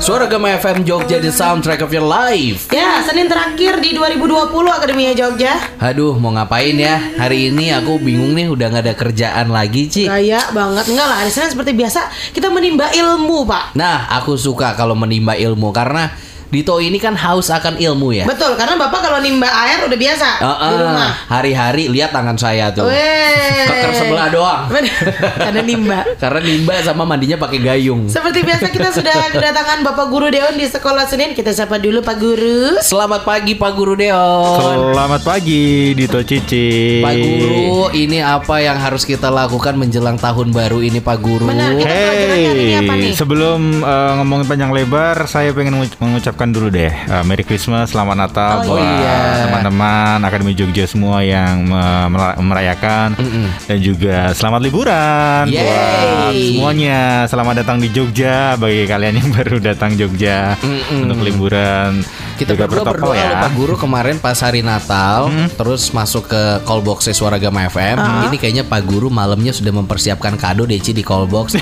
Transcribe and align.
Suara 0.00 0.24
Gama 0.24 0.48
FM 0.56 0.88
Jogja 0.88 1.20
The 1.20 1.28
Soundtrack 1.28 1.84
of 1.84 1.92
Your 1.92 2.08
Life 2.08 2.72
Ya, 2.72 3.04
Senin 3.04 3.28
terakhir 3.28 3.84
di 3.84 3.92
2020 3.92 4.48
Akademia 4.72 5.12
Jogja. 5.12 5.60
Aduh 5.76 6.16
mau 6.16 6.32
ngapain 6.32 6.72
ya 6.72 6.96
Hari 7.20 7.52
ini 7.52 7.68
aku 7.68 8.00
bingung 8.00 8.32
nih 8.32 8.48
udah 8.48 8.66
gak 8.72 8.84
ada 8.88 8.94
kerjaan 8.96 9.52
lagi 9.52 9.92
Ci 9.92 10.08
Gaya 10.08 10.40
banget 10.56 10.88
enggak 10.88 11.04
lah. 11.04 11.20
Hari 11.20 11.28
Senin 11.28 11.52
seperti 11.52 11.76
biasa 11.76 12.08
kita 12.32 12.48
menimba 12.48 12.88
ilmu, 12.88 13.44
Pak. 13.44 13.76
Nah 13.76 14.08
aku 14.16 14.40
suka 14.40 14.72
kalau 14.72 14.96
menimba 14.96 15.36
ilmu 15.36 15.68
Karena 15.68 16.08
Dito 16.50 16.82
ini 16.82 16.98
kan 16.98 17.14
haus 17.14 17.46
akan 17.46 17.78
ilmu 17.78 18.10
ya 18.12 18.26
Betul, 18.26 18.58
karena 18.58 18.74
Bapak 18.74 19.00
kalau 19.00 19.22
nimba 19.22 19.46
air 19.46 19.86
udah 19.86 19.94
biasa 19.94 20.28
Eh, 20.40 20.50
di 20.50 20.66
eh, 20.66 20.78
rumah. 20.82 21.10
Hari-hari 21.30 21.84
lihat 21.86 22.10
tangan 22.10 22.34
saya 22.34 22.74
tuh. 22.74 22.90
Keker 22.90 23.92
sebelah 23.94 24.26
doang. 24.28 24.66
Karena 24.66 25.62
nimba. 25.62 26.02
Karena 26.22 26.40
nimba 26.42 26.74
sama 26.82 27.06
mandinya 27.06 27.38
pakai 27.38 27.58
gayung 27.60 28.10
Seperti 28.10 28.42
biasa 28.42 28.66
kita 28.66 28.90
sudah 28.90 29.14
kedatangan 29.34 29.86
Bapak 29.86 30.10
Guru 30.10 30.26
Deon 30.28 30.58
di 30.58 30.66
sekolah 30.66 31.06
Senin. 31.06 31.38
Kita 31.38 31.54
sapa 31.54 31.78
dulu 31.78 32.02
Pak 32.02 32.16
Guru. 32.18 32.82
Selamat 32.82 33.22
pagi 33.22 33.54
Pak 33.54 33.72
Guru 33.72 33.94
Deon 33.94 34.58
Selamat 34.58 35.22
pagi 35.22 35.94
Dito 35.94 36.18
Cici. 36.20 36.98
Pak 36.98 37.14
Guru, 37.14 37.62
ini 37.94 38.18
apa 38.18 38.58
yang 38.58 38.74
harus 38.74 39.06
kita 39.06 39.30
lakukan 39.30 39.78
menjelang 39.78 40.18
tahun 40.18 40.50
baru 40.50 40.82
ini 40.82 40.98
Pak 40.98 41.18
Guru? 41.20 41.46
Benar, 41.46 41.78
kita 41.78 42.34
ini 42.34 42.74
apa 42.74 42.92
nih? 42.96 43.12
sebelum 43.14 43.60
eh, 43.80 44.10
ngomongin 44.18 44.46
panjang 44.46 44.70
lebar, 44.74 45.30
saya 45.30 45.54
pengen 45.54 45.78
menguc- 45.78 45.98
mengucapkan 46.40 46.56
dulu 46.56 46.68
deh 46.72 46.88
eh, 46.88 47.22
Merry 47.22 47.44
Christmas, 47.44 47.92
Selamat 47.92 48.16
Natal 48.18 48.64
Oh, 48.64 48.72
buat 48.72 48.80
iya. 48.80 49.44
teman-teman 49.44 50.24
Akademi 50.24 50.56
Jogja 50.56 50.88
semua 50.88 51.20
yang 51.20 51.68
mela- 52.08 52.36
merayakan 52.40 53.12
dan 53.60 53.78
juga 53.78 54.32
selamat 54.32 54.60
liburan 54.62 55.44
Yeay. 55.46 55.60
buat 55.60 56.32
semuanya. 56.32 57.00
Selamat 57.26 57.54
datang 57.60 57.76
di 57.76 57.88
Jogja 57.90 58.56
bagi 58.56 58.88
kalian 58.88 59.14
yang 59.16 59.28
baru 59.36 59.60
datang 59.60 59.94
Jogja 59.94 60.56
Mm-mm. 60.56 61.04
untuk 61.04 61.20
liburan. 61.22 62.00
Kita 62.40 62.56
Juga 62.56 62.64
berdua 62.64 62.84
berdoa 62.86 63.12
ya. 63.14 63.36
Pak 63.38 63.52
Guru 63.52 63.74
kemarin 63.76 64.16
pas 64.16 64.38
hari 64.38 64.60
Natal 64.60 65.28
Terus 65.52 65.92
masuk 65.92 66.24
ke 66.26 66.42
call 66.62 66.80
box 66.80 67.04
Suara 67.10 67.36
Gama 67.36 67.66
FM 67.66 68.00
Ini 68.26 68.36
kayaknya 68.36 68.64
Pak 68.64 68.80
Guru 68.82 69.08
malamnya 69.08 69.52
sudah 69.52 69.68
mempersiapkan 69.70 70.34
kado 70.34 70.64
Deci 70.64 70.90
di 70.90 71.02
call 71.02 71.26
box 71.26 71.52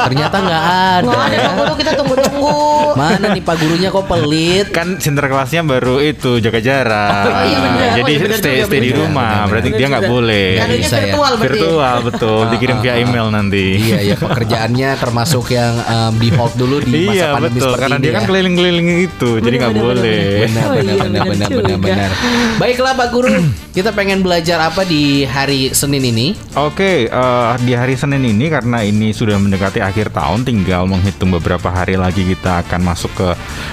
Ternyata 0.00 0.36
nggak 0.38 0.64
ada 0.64 1.04
Nggak 1.04 1.20
ada 1.20 1.34
ya. 1.34 1.40
Pak 1.42 1.54
Guru, 1.54 1.72
kita 1.76 1.92
tunggu-tunggu. 1.94 2.56
Mana 2.94 3.26
nih 3.30 3.42
Pak 3.42 3.56
Gurunya 3.58 3.88
kok 3.88 4.06
pelit 4.06 4.66
kan 4.70 4.96
sinterklasnya 4.96 5.60
baru 5.62 6.00
itu 6.00 6.38
jaga 6.38 6.58
jarak. 6.58 7.24
Oh, 7.26 7.42
iya 7.42 7.58
bener. 7.58 7.88
Jadi 7.90 8.00
Oh, 8.00 8.08
iya 8.08 8.18
bener 8.18 8.38
stay 8.38 8.54
juga, 8.54 8.66
stay 8.66 8.78
di 8.78 8.88
bener. 8.88 9.00
rumah. 9.02 9.28
Bener, 9.28 9.48
Berarti 9.48 9.68
Bener 9.68 9.78
dia 9.78 9.86
nggak 9.88 10.06
boleh. 10.06 10.48
Bisa 10.78 10.96
ya. 10.96 11.00
virtual 11.04 11.32
berarti. 11.34 11.44
Virtual 11.50 11.96
betul, 12.02 12.40
dikirim 12.48 12.76
via 12.78 12.94
email 12.96 13.26
nanti. 13.28 13.66
Iya 13.78 13.98
ya 14.04 14.16
pekerjaannya 14.16 14.90
termasuk 14.96 15.44
yang 15.50 15.74
em, 15.78 16.12
di 16.16 16.28
hold 16.30 16.54
dulu 16.54 16.76
di 16.80 16.92
masa 17.04 17.12
Iya 17.12 17.26
pandemi 17.30 17.52
betul, 17.54 17.68
seperti 17.68 17.82
karena 17.82 17.96
ini 17.96 18.00
dia 18.00 18.10
kan 18.10 18.18
ya. 18.18 18.28
keliling-keliling 18.28 18.88
itu, 19.02 19.30
jadi 19.38 19.54
nggak 19.56 19.72
bener, 19.72 19.96
boleh. 19.98 20.26
Benar, 20.46 20.64
Oh, 20.68 20.72
benar, 20.72 20.84
iya, 20.84 20.94
benar, 20.98 21.08
benar 21.08 21.26
benar, 21.28 21.48
juga. 21.48 21.62
benar, 21.64 21.78
benar. 21.80 22.10
Baiklah 22.58 22.92
Pak 22.94 23.08
Guru, 23.08 23.32
kita 23.70 23.90
pengen 23.90 24.18
belajar 24.20 24.58
apa 24.60 24.82
di 24.82 25.02
hari 25.22 25.70
Senin 25.70 26.02
ini? 26.02 26.34
Oke, 26.54 27.06
eh, 27.06 27.52
di 27.60 27.72
hari 27.72 27.94
Senin 27.94 28.22
ini 28.22 28.46
karena 28.46 28.82
ini 28.82 29.10
sudah 29.10 29.36
mendekati 29.36 29.78
akhir 29.78 30.10
tahun, 30.10 30.42
tinggal 30.42 30.84
menghitung 30.84 31.30
beberapa 31.30 31.68
hari 31.68 31.94
lagi 31.94 32.24
kita 32.24 32.62
akan 32.62 32.80
masuk 32.84 33.12
ke 33.14 33.28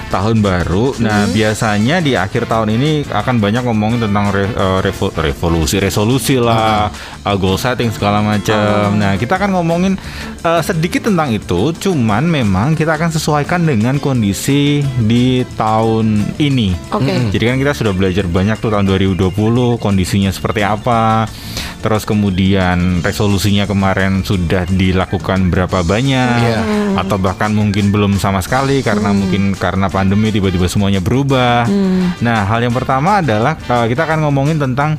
tahun 0.08 0.40
baru. 0.40 0.94
Nah, 0.98 1.26
biasanya 1.28 1.98
di 1.98 2.14
akhir 2.14 2.46
tahun 2.46 2.72
ini 2.72 3.04
akan 3.06 3.36
banyak 3.36 3.62
ngomongin 3.62 4.00
tentang 4.00 4.30
re- 4.30 4.48
eh, 4.48 4.78
revo- 4.82 5.12
revolusi, 5.12 5.76
resolusi 5.76 6.38
lah, 6.38 6.88
eh, 7.22 7.36
goal 7.36 7.58
setting 7.58 7.90
segala 7.90 8.22
macam. 8.22 8.94
Nah, 8.94 9.16
kita 9.16 9.36
akan 9.36 9.50
ngomongin 9.52 9.98
eh, 10.40 10.62
sedikit 10.62 11.10
tentang 11.10 11.34
itu. 11.34 11.74
Cuman 11.74 12.24
memang 12.24 12.72
kita 12.72 12.94
akan 12.94 13.10
sesuaikan 13.10 13.66
dengan 13.66 13.98
kondisi 13.98 14.78
di 14.96 15.42
tahun 15.58 16.15
ini. 16.38 16.72
Oke. 16.92 17.32
Jadi 17.32 17.44
kan 17.44 17.56
kita 17.56 17.72
sudah 17.72 17.92
belajar 17.92 18.24
banyak 18.24 18.56
tuh 18.58 18.70
tahun 18.72 18.86
2020 18.86 19.32
kondisinya 19.76 20.30
seperti 20.30 20.62
apa. 20.62 21.26
Terus 21.76 22.02
kemudian 22.02 22.98
resolusinya 23.04 23.68
kemarin 23.68 24.26
sudah 24.26 24.66
dilakukan 24.66 25.52
berapa 25.54 25.86
banyak 25.86 26.38
Iya. 26.42 26.60
atau 26.98 27.14
bahkan 27.20 27.52
mungkin 27.54 27.94
belum 27.94 28.18
sama 28.18 28.42
sekali 28.42 28.82
karena 28.82 29.14
mungkin 29.14 29.54
karena 29.54 29.86
pandemi 29.86 30.34
tiba-tiba 30.34 30.66
semuanya 30.66 30.98
berubah. 30.98 31.68
Nah, 32.18 32.42
hal 32.48 32.64
yang 32.66 32.74
pertama 32.74 33.22
adalah 33.22 33.54
uh, 33.68 33.86
kita 33.86 34.02
akan 34.02 34.26
ngomongin 34.26 34.58
tentang 34.58 34.98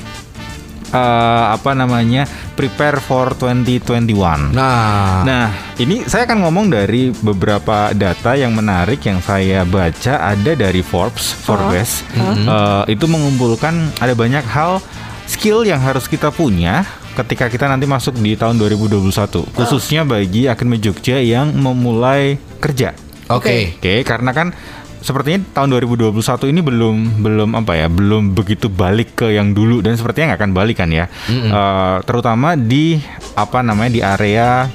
uh, 0.92 1.54
apa 1.54 1.72
namanya? 1.74 2.26
prepare 2.58 2.98
for 2.98 3.38
2021. 3.38 4.52
Nah, 4.52 5.22
Nah, 5.22 5.48
ini 5.78 6.02
saya 6.10 6.26
akan 6.26 6.42
ngomong 6.48 6.74
dari 6.74 7.14
beberapa 7.14 7.94
data 7.94 8.34
yang 8.34 8.58
menarik 8.58 9.04
yang 9.06 9.22
saya 9.22 9.62
baca 9.62 10.34
ada 10.34 10.52
dari 10.58 10.82
Forbes, 10.82 11.38
Forbes. 11.38 12.02
Eh, 12.18 12.98
itu 12.98 13.06
mengumpulkan 13.06 13.94
ada 14.02 14.18
banyak 14.18 14.42
hal 14.42 14.82
skill 15.30 15.62
yang 15.68 15.78
harus 15.78 16.10
kita 16.10 16.34
punya 16.34 16.82
ketika 17.14 17.50
kita 17.50 17.66
nanti 17.70 17.86
masuk 17.86 18.18
di 18.18 18.34
tahun 18.38 18.58
2021, 18.58 19.46
khususnya 19.54 20.06
bagi 20.06 20.46
Akademi 20.46 20.78
Jogja 20.78 21.18
yang 21.18 21.54
memulai 21.54 22.38
kerja. 22.58 22.94
oke. 23.28 23.82
Oke, 23.82 24.02
karena 24.02 24.32
kan 24.34 24.54
sepertinya 25.00 25.40
tahun 25.54 25.78
2021 25.78 26.14
ini 26.50 26.62
belum 26.62 26.96
belum 27.22 27.50
apa 27.56 27.74
ya, 27.74 27.88
belum 27.88 28.34
begitu 28.34 28.68
balik 28.68 29.18
ke 29.18 29.34
yang 29.34 29.52
dulu 29.52 29.80
dan 29.80 29.96
sepertinya 29.96 30.34
nggak 30.34 30.42
akan 30.44 30.54
balik 30.54 30.78
kan 30.80 30.90
ya. 30.90 31.06
Eh, 31.28 31.98
terutama 32.04 32.54
di 32.54 32.98
apa 33.34 33.62
namanya 33.62 33.92
di 33.92 34.02
area 34.02 34.68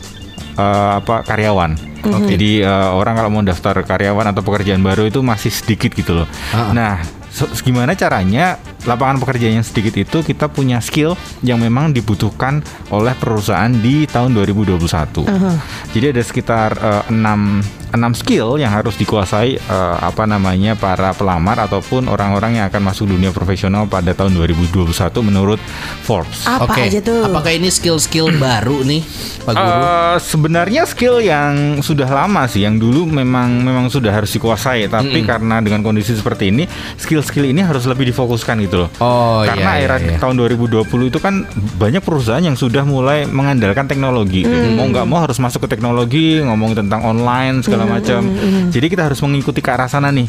eh, 0.55 0.91
apa 0.99 1.23
karyawan. 1.23 1.75
Jadi 2.27 2.51
eh, 2.61 2.89
orang 2.91 3.15
kalau 3.15 3.31
mau 3.31 3.43
daftar 3.43 3.79
karyawan 3.81 4.31
atau 4.31 4.43
pekerjaan 4.43 4.83
baru 4.83 5.07
itu 5.07 5.23
masih 5.23 5.51
sedikit 5.51 5.95
gitu 5.95 6.23
loh. 6.23 6.27
Ah. 6.51 6.75
Nah, 6.75 6.95
so- 7.31 7.51
gimana 7.63 7.95
caranya 7.95 8.59
lapangan 8.83 9.23
pekerjaan 9.23 9.63
yang 9.63 9.67
sedikit 9.67 9.95
itu 9.95 10.19
kita 10.21 10.51
punya 10.51 10.83
skill 10.83 11.15
yang 11.47 11.63
memang 11.63 11.95
dibutuhkan 11.95 12.59
oleh 12.91 13.15
perusahaan 13.15 13.71
di 13.71 14.11
tahun 14.11 14.35
2021. 14.35 15.23
Jadi 15.95 16.07
ada 16.11 16.23
sekitar 16.27 16.71
enam 17.07 17.63
enam 17.93 18.17
skill 18.17 18.57
yang 18.57 18.73
harus 18.73 18.97
dikuasai 18.97 19.61
eh, 19.61 19.97
apa 20.01 20.25
namanya 20.25 20.73
para 20.75 21.13
pelamar 21.13 21.61
ataupun 21.61 22.09
orang-orang 22.09 22.59
yang 22.59 22.67
akan 22.73 22.83
masuk 22.89 23.13
dunia 23.13 23.31
profesional 23.31 23.85
pada 23.85 24.17
tahun 24.17 24.33
2021 24.37 24.89
menurut 25.21 25.61
Forbes. 26.03 26.49
Apa 26.49 26.73
Oke. 26.73 26.89
aja 26.89 26.99
tuh? 27.05 27.29
Apakah 27.29 27.53
ini 27.53 27.69
skill-skill 27.69 28.33
baru 28.43 28.81
nih, 28.83 29.05
Pak 29.45 29.53
Guru? 29.53 29.81
Eh, 29.85 30.17
sebenarnya 30.25 30.83
skill 30.89 31.21
yang 31.21 31.85
sudah 31.85 32.09
lama 32.09 32.49
sih, 32.49 32.65
yang 32.65 32.81
dulu 32.81 33.05
memang 33.05 33.61
memang 33.61 33.93
sudah 33.93 34.11
harus 34.11 34.33
dikuasai, 34.33 34.89
tapi 34.89 35.21
karena 35.29 35.61
dengan 35.61 35.85
kondisi 35.85 36.17
seperti 36.17 36.49
ini, 36.49 36.65
skill-skill 36.97 37.45
ini 37.45 37.61
harus 37.61 37.85
lebih 37.85 38.09
difokuskan 38.09 38.57
gitu 38.65 38.89
loh. 38.89 38.91
Oh, 39.05 39.45
karena 39.45 39.79
iya, 39.79 39.85
era 39.85 39.97
iya, 40.01 40.17
iya. 40.17 40.19
tahun 40.19 40.41
2020 40.41 41.13
itu 41.13 41.19
kan 41.21 41.45
banyak 41.77 42.01
perusahaan 42.01 42.43
yang 42.43 42.57
sudah 42.57 42.89
mulai 42.89 43.29
mengandalkan 43.29 43.85
teknologi. 43.85 44.49
Mau 44.73 44.89
nggak 44.89 45.05
mau 45.05 45.21
harus 45.21 45.37
masuk 45.37 45.69
ke 45.69 45.77
teknologi, 45.77 46.41
ngomong 46.41 46.73
tentang 46.73 47.05
online 47.05 47.61
segala 47.61 47.82
macam. 47.85 48.21
Jadi 48.69 48.87
kita 48.87 49.03
harus 49.07 49.19
mengikuti 49.21 49.59
ke 49.59 49.71
arah 49.71 49.87
sana 49.87 50.09
nih. 50.09 50.27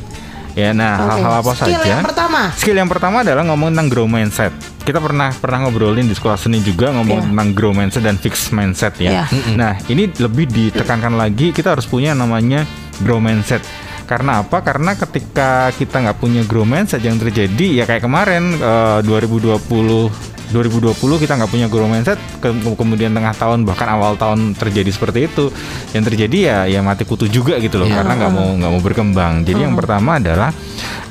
Ya, 0.53 0.69
nah 0.69 1.01
Oke. 1.01 1.09
hal-hal 1.17 1.33
apa 1.41 1.51
Skill 1.57 1.81
saja? 1.81 1.89
yang 1.89 2.05
pertama. 2.05 2.41
Skill 2.53 2.77
yang 2.77 2.85
pertama 2.85 3.17
adalah 3.25 3.41
ngomong 3.41 3.73
tentang 3.73 3.89
grow 3.89 4.05
mindset. 4.05 4.53
Kita 4.85 5.01
pernah 5.01 5.33
pernah 5.33 5.65
ngobrolin 5.65 6.05
di 6.05 6.13
sekolah 6.13 6.37
seni 6.37 6.61
juga 6.61 6.93
ngomong 6.93 7.19
Iya. 7.19 7.25
tentang 7.25 7.49
grow 7.57 7.73
mindset 7.73 8.05
dan 8.05 8.21
fixed 8.21 8.53
mindset 8.53 8.93
ya. 9.01 9.25
Iya. 9.25 9.57
Nah, 9.57 9.73
ini 9.89 10.13
lebih 10.13 10.45
ditekankan 10.45 11.17
lagi 11.17 11.49
kita 11.49 11.73
harus 11.73 11.89
punya 11.89 12.13
namanya 12.13 12.69
grow 13.01 13.17
mindset. 13.17 13.65
Karena 14.05 14.45
apa? 14.45 14.61
Karena 14.61 14.93
ketika 14.93 15.73
kita 15.73 16.05
nggak 16.05 16.21
punya 16.21 16.45
grow 16.45 16.69
mindset 16.69 17.01
yang 17.01 17.17
terjadi 17.17 17.81
ya 17.81 17.89
kayak 17.89 18.05
kemarin 18.05 18.53
eh, 18.53 18.99
2020 19.01 20.42
2020 20.53 20.93
kita 21.17 21.33
nggak 21.33 21.49
punya 21.49 21.65
grow 21.65 21.89
mindset 21.89 22.15
ke- 22.37 22.53
kemudian 22.77 23.09
tengah 23.09 23.33
tahun 23.33 23.65
bahkan 23.65 23.89
awal 23.89 24.13
tahun 24.13 24.53
terjadi 24.53 24.87
seperti 24.87 25.25
itu. 25.25 25.49
Yang 25.91 26.03
terjadi 26.07 26.37
ya 26.39 26.57
ya 26.69 26.79
mati 26.79 27.03
kutu 27.03 27.25
juga 27.25 27.57
gitu 27.57 27.75
loh 27.75 27.89
Iya. 27.89 27.99
karena 27.99 28.13
nggak 28.15 28.31
mau 28.31 28.49
nggak 28.53 28.71
mau 28.71 28.81
berkembang. 28.81 29.33
Jadi 29.41 29.59
yang 29.59 29.73
pertama 29.73 30.21
adalah 30.21 30.53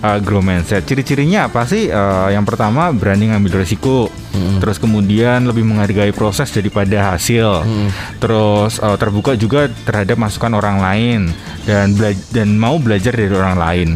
uh, 0.01 0.19
grow 0.19 0.39
mindset. 0.39 0.83
Ciri-cirinya 0.83 1.51
apa 1.51 1.67
sih? 1.67 1.91
Uh, 1.91 2.31
yang 2.31 2.47
pertama 2.47 2.89
berani 2.91 3.29
ngambil 3.29 3.61
resiko. 3.61 4.07
Terus 4.33 4.79
kemudian 4.79 5.45
lebih 5.45 5.61
menghargai 5.63 6.09
proses 6.11 6.49
daripada 6.49 7.13
hasil. 7.13 7.67
Terus 8.17 8.79
uh, 8.79 8.95
terbuka 8.95 9.35
juga 9.35 9.67
terhadap 9.83 10.17
masukan 10.17 10.53
orang 10.53 10.79
lain 10.79 11.21
dan 11.63 11.93
dan 12.31 12.49
mau 12.55 12.79
belajar 12.79 13.13
dari 13.13 13.29
orang 13.29 13.57
lain. 13.57 13.89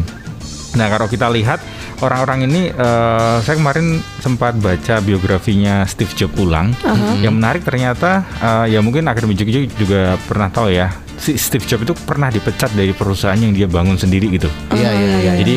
Nah 0.75 0.87
kalau 0.87 1.07
kita 1.07 1.25
lihat 1.27 1.57
orang-orang 2.01 2.45
ini, 2.45 2.61
eh, 2.69 3.37
saya 3.41 3.55
kemarin 3.57 4.01
sempat 4.21 4.57
baca 4.57 5.01
biografinya 5.01 5.85
Steve 5.89 6.13
Jobs 6.13 6.37
ulang. 6.37 6.73
Yang 7.21 7.33
menarik 7.33 7.61
ternyata, 7.65 8.21
eh, 8.37 8.77
ya 8.77 8.79
mungkin 8.85 9.09
Akademi 9.09 9.33
Jogja 9.33 9.65
juga 9.77 10.15
pernah 10.29 10.49
tahu 10.53 10.69
ya, 10.69 10.93
si 11.17 11.33
Steve 11.35 11.65
Jobs 11.65 11.83
itu 11.89 11.93
pernah 12.05 12.29
dipecat 12.29 12.69
dari 12.77 12.93
perusahaan 12.93 13.37
yang 13.37 13.53
dia 13.53 13.65
bangun 13.65 13.97
sendiri 13.97 14.29
gitu. 14.29 14.49
Iya, 14.73 14.89
iya, 14.93 15.07
iya. 15.21 15.33
Jadi 15.41 15.55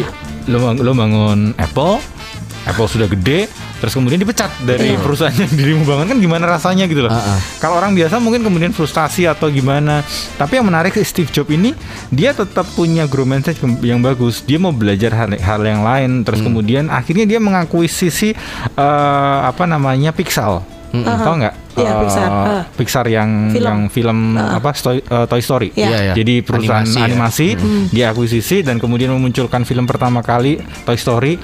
lo, 0.49 0.73
lo 0.73 0.93
bangun 0.97 1.53
Apple, 1.61 2.01
Apple 2.65 2.89
sudah 2.89 3.09
gede, 3.09 3.47
terus 3.81 3.91
kemudian 3.91 4.17
dipecat 4.17 4.53
dari 4.61 4.93
Iya. 4.93 5.01
perusahaan 5.01 5.33
yang 5.33 5.51
dirimu 5.59 5.83
bangun 5.83 6.07
kan 6.07 6.19
gimana 6.19 6.45
rasanya 6.47 6.85
gitu 6.85 7.03
loh. 7.03 7.11
Ah, 7.11 7.35
ah. 7.35 7.39
Kalau 7.59 7.81
orang 7.81 7.93
biasa 7.93 8.21
mungkin 8.21 8.41
kemudian 8.41 8.71
frustasi 8.71 9.25
atau 9.25 9.49
gimana. 9.49 10.05
Tapi 10.37 10.61
yang 10.61 10.69
menarik 10.69 10.95
Steve 11.01 11.29
Jobs 11.29 11.49
ini 11.49 11.73
dia 12.09 12.31
tetap 12.31 12.69
punya 12.73 13.09
grow 13.09 13.25
mindset 13.25 13.57
yang 13.81 13.99
bagus. 13.99 14.45
Dia 14.45 14.57
mau 14.57 14.71
belajar 14.71 15.11
hal, 15.11 15.35
hal 15.35 15.61
yang 15.61 15.81
lain. 15.81 16.23
Terus 16.23 16.41
kemudian 16.41 16.87
akhirnya 16.87 17.25
dia 17.25 17.41
mengakuisisi 17.41 18.37
eh, 18.77 19.39
apa 19.43 19.65
namanya 19.65 20.13
Pixel. 20.13 20.61
Tahu 20.91 21.35
nggak? 21.39 21.55
Iya, 21.73 21.87
Eh, 21.87 21.99
Pixar. 22.01 22.29
Ah. 22.29 22.63
Pixar 22.69 23.07
yang 23.07 23.31
Film. 23.49 23.63
yang 23.63 23.81
film 23.89 24.19
apa 24.35 24.71
Stoy- 24.73 25.01
eh, 25.01 25.27
Toy 25.27 25.39
Story. 25.39 25.69
Iya. 25.73 25.87
Iya, 25.87 25.99
iya. 26.03 26.15
Jadi 26.15 26.35
perusahaan 26.41 26.83
Animasi 26.83 27.05
animasi, 27.05 27.49
ya. 27.49 27.59
dia 27.89 28.05
akuisisi 28.11 28.57
dan 28.61 28.77
kemudian 28.77 29.11
memunculkan 29.11 29.63
film 29.63 29.85
pertama 29.85 30.21
kali 30.21 30.57
Toy 30.83 30.95
Story. 30.95 31.39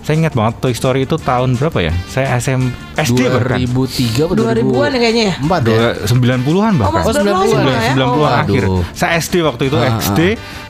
Saya 0.00 0.16
ingat 0.18 0.32
banget 0.32 0.54
Toy 0.58 0.72
Story 0.72 1.04
itu 1.04 1.14
tahun 1.16 1.54
berapa 1.54 1.78
ya? 1.80 1.92
Saya 2.04 2.34
SM 2.34 2.60
SD 2.96 3.20
bahkan. 3.26 3.62
2003 3.62 4.26
atau 4.26 4.34
2000-an 4.34 4.90
ya 4.90 4.98
kayaknya 4.98 5.24
ya. 5.24 5.34
2004 5.38 5.60
ya? 5.62 5.70
Dua- 5.70 5.94
90-an 6.04 6.72
bahkan. 6.76 6.90
Oh, 6.98 7.12
90-an 7.12 7.30
Oh, 7.30 7.58
malah 7.60 7.78
ya? 7.78 7.92
90-an 7.92 8.10
Oh. 8.10 8.42
akhir. 8.42 8.62
Saya 8.90 9.10
SD 9.16 9.34
waktu 9.40 9.62
itu 9.66 9.76
Ah, 9.76 9.86
XD 9.92 10.20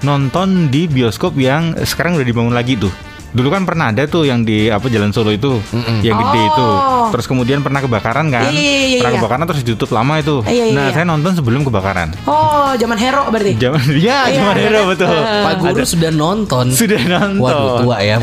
nonton 0.00 0.48
di 0.68 0.84
bioskop 0.86 1.36
yang 1.36 1.72
sekarang 1.80 2.14
udah 2.14 2.26
dibangun 2.26 2.52
lagi 2.52 2.76
tuh. 2.76 2.92
Dulu 3.30 3.48
kan 3.50 3.62
pernah 3.62 3.94
ada 3.94 4.06
tuh 4.10 4.26
yang 4.26 4.42
di 4.42 4.66
apa 4.66 4.90
Jalan 4.90 5.14
Solo 5.14 5.30
itu, 5.30 5.62
yang 6.02 6.18
gede 6.18 6.40
itu. 6.50 6.66
Oh. 6.66 7.08
Terus 7.14 7.26
kemudian 7.26 7.62
pernah 7.62 7.82
kebakaran 7.82 8.26
kan? 8.30 8.50
Iya, 8.50 8.58
iya, 8.58 8.82
iya, 8.86 8.98
pernah 9.02 9.12
iya. 9.14 9.20
kebakaran 9.22 9.44
terus 9.50 9.62
ditutup 9.62 9.90
lama 9.94 10.14
itu. 10.18 10.36
Iya, 10.46 10.64
iya, 10.70 10.74
nah, 10.74 10.86
iya. 10.90 10.94
saya 10.94 11.04
nonton 11.06 11.32
sebelum 11.38 11.62
kebakaran. 11.66 12.08
Oh, 12.26 12.74
zaman 12.78 12.98
hero 12.98 13.26
berarti. 13.30 13.52
Zaman 13.58 13.82
ya, 14.06 14.18
Iya, 14.30 14.38
zaman 14.42 14.54
iya 14.58 14.64
hero 14.66 14.80
betul. 14.90 15.10
Eh, 15.10 15.42
Pak 15.46 15.54
Guru 15.62 15.84
sudah 15.86 16.10
nonton. 16.14 16.66
Sudah 16.70 17.00
nonton. 17.06 17.42
Waduh 17.42 17.70
tua 17.86 17.98
ya. 18.02 18.16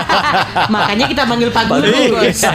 Makanya 0.74 1.04
kita 1.10 1.22
panggil 1.26 1.50
Pak 1.50 1.64
Guru, 1.70 1.90
Bos. 2.14 2.40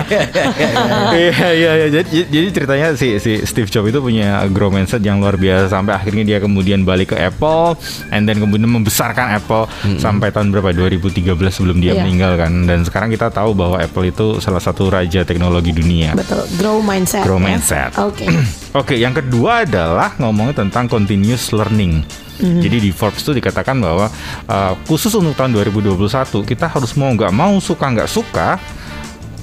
Iya 1.10 1.48
iya 1.56 1.72
iya 1.75 1.88
jadi, 1.90 2.10
jadi 2.30 2.48
ceritanya 2.54 2.88
si 2.96 3.18
si 3.20 3.42
Steve 3.44 3.68
Jobs 3.68 3.90
itu 3.90 4.00
punya 4.00 4.46
grow 4.52 4.70
mindset 4.72 5.02
yang 5.04 5.20
luar 5.20 5.36
biasa 5.36 5.72
sampai 5.72 5.96
akhirnya 5.96 6.24
dia 6.24 6.38
kemudian 6.40 6.86
balik 6.86 7.14
ke 7.14 7.18
Apple 7.18 7.75
and 8.14 8.30
then 8.30 8.38
kemudian 8.40 8.70
membesarkan 8.70 9.36
Apple 9.36 9.68
sampai 9.98 10.32
tahun 10.32 10.54
berapa 10.54 10.72
2013 10.72 11.25
sebelum 11.69 11.86
dia 11.86 11.94
Iya. 11.94 12.01
meninggal 12.01 12.33
kan 12.33 12.66
dan 12.66 12.81
sekarang 12.81 13.13
kita 13.13 13.30
tahu 13.30 13.54
bahwa 13.54 13.77
Apple 13.77 14.10
itu 14.10 14.42
salah 14.42 14.57
satu 14.57 14.89
raja 14.89 15.21
teknologi 15.21 15.69
dunia. 15.69 16.18
Betul, 16.18 16.50
grow 16.57 16.81
mindset. 16.81 17.21
Grow 17.21 17.38
ya. 17.38 17.45
mindset. 17.45 17.94
Oke. 18.01 18.25
Oke, 18.81 18.98
yang 18.98 19.13
kedua 19.13 19.69
adalah 19.69 20.18
ngomongin 20.18 20.66
tentang 20.66 20.89
continuous 20.89 21.54
learning. 21.54 22.01
Jadi 22.39 22.80
di 22.80 22.89
Forbes 22.89 23.19
itu 23.21 23.36
dikatakan 23.36 23.75
bahwa 23.77 24.07
uh, 24.48 24.74
khusus 24.88 25.12
untuk 25.12 25.36
tahun 25.36 25.54
2021 25.60 26.00
kita 26.48 26.71
harus 26.71 26.95
mau 26.95 27.12
nggak 27.12 27.36
mau 27.36 27.60
suka 27.60 27.83
nggak 27.92 28.07
suka 28.07 28.56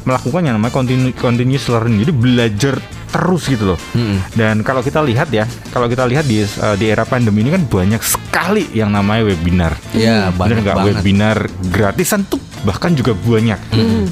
melakukan 0.03 0.41
yang 0.43 0.57
namanya 0.57 0.75
continu- 0.75 1.13
continuous 1.15 1.69
learning. 1.69 2.03
Jadi 2.03 2.13
belajar 2.17 2.75
terus 3.17 3.49
gitu 3.49 3.73
loh. 3.73 3.79
Dan 4.37 4.61
kalau 4.61 4.85
kita 4.85 5.01
lihat 5.01 5.33
ya, 5.33 5.49
kalau 5.73 5.89
kita 5.89 6.05
lihat 6.05 6.29
di 6.29 6.45
uh, 6.45 6.77
di 6.77 6.93
era 6.93 7.09
pandemi 7.09 7.41
ini 7.41 7.57
kan 7.57 7.65
banyak 7.65 8.03
sekali 8.05 8.69
yang 8.77 8.93
namanya 8.93 9.25
webinar. 9.25 9.73
Ya, 9.97 10.29
Bener 10.29 10.37
banyak 10.37 10.57
nggak 10.61 10.77
banget. 10.77 10.95
webinar 11.01 11.37
gratisan 11.73 12.29
tuh 12.29 12.37
bahkan 12.61 12.93
juga 12.93 13.15
banyak. 13.17 13.57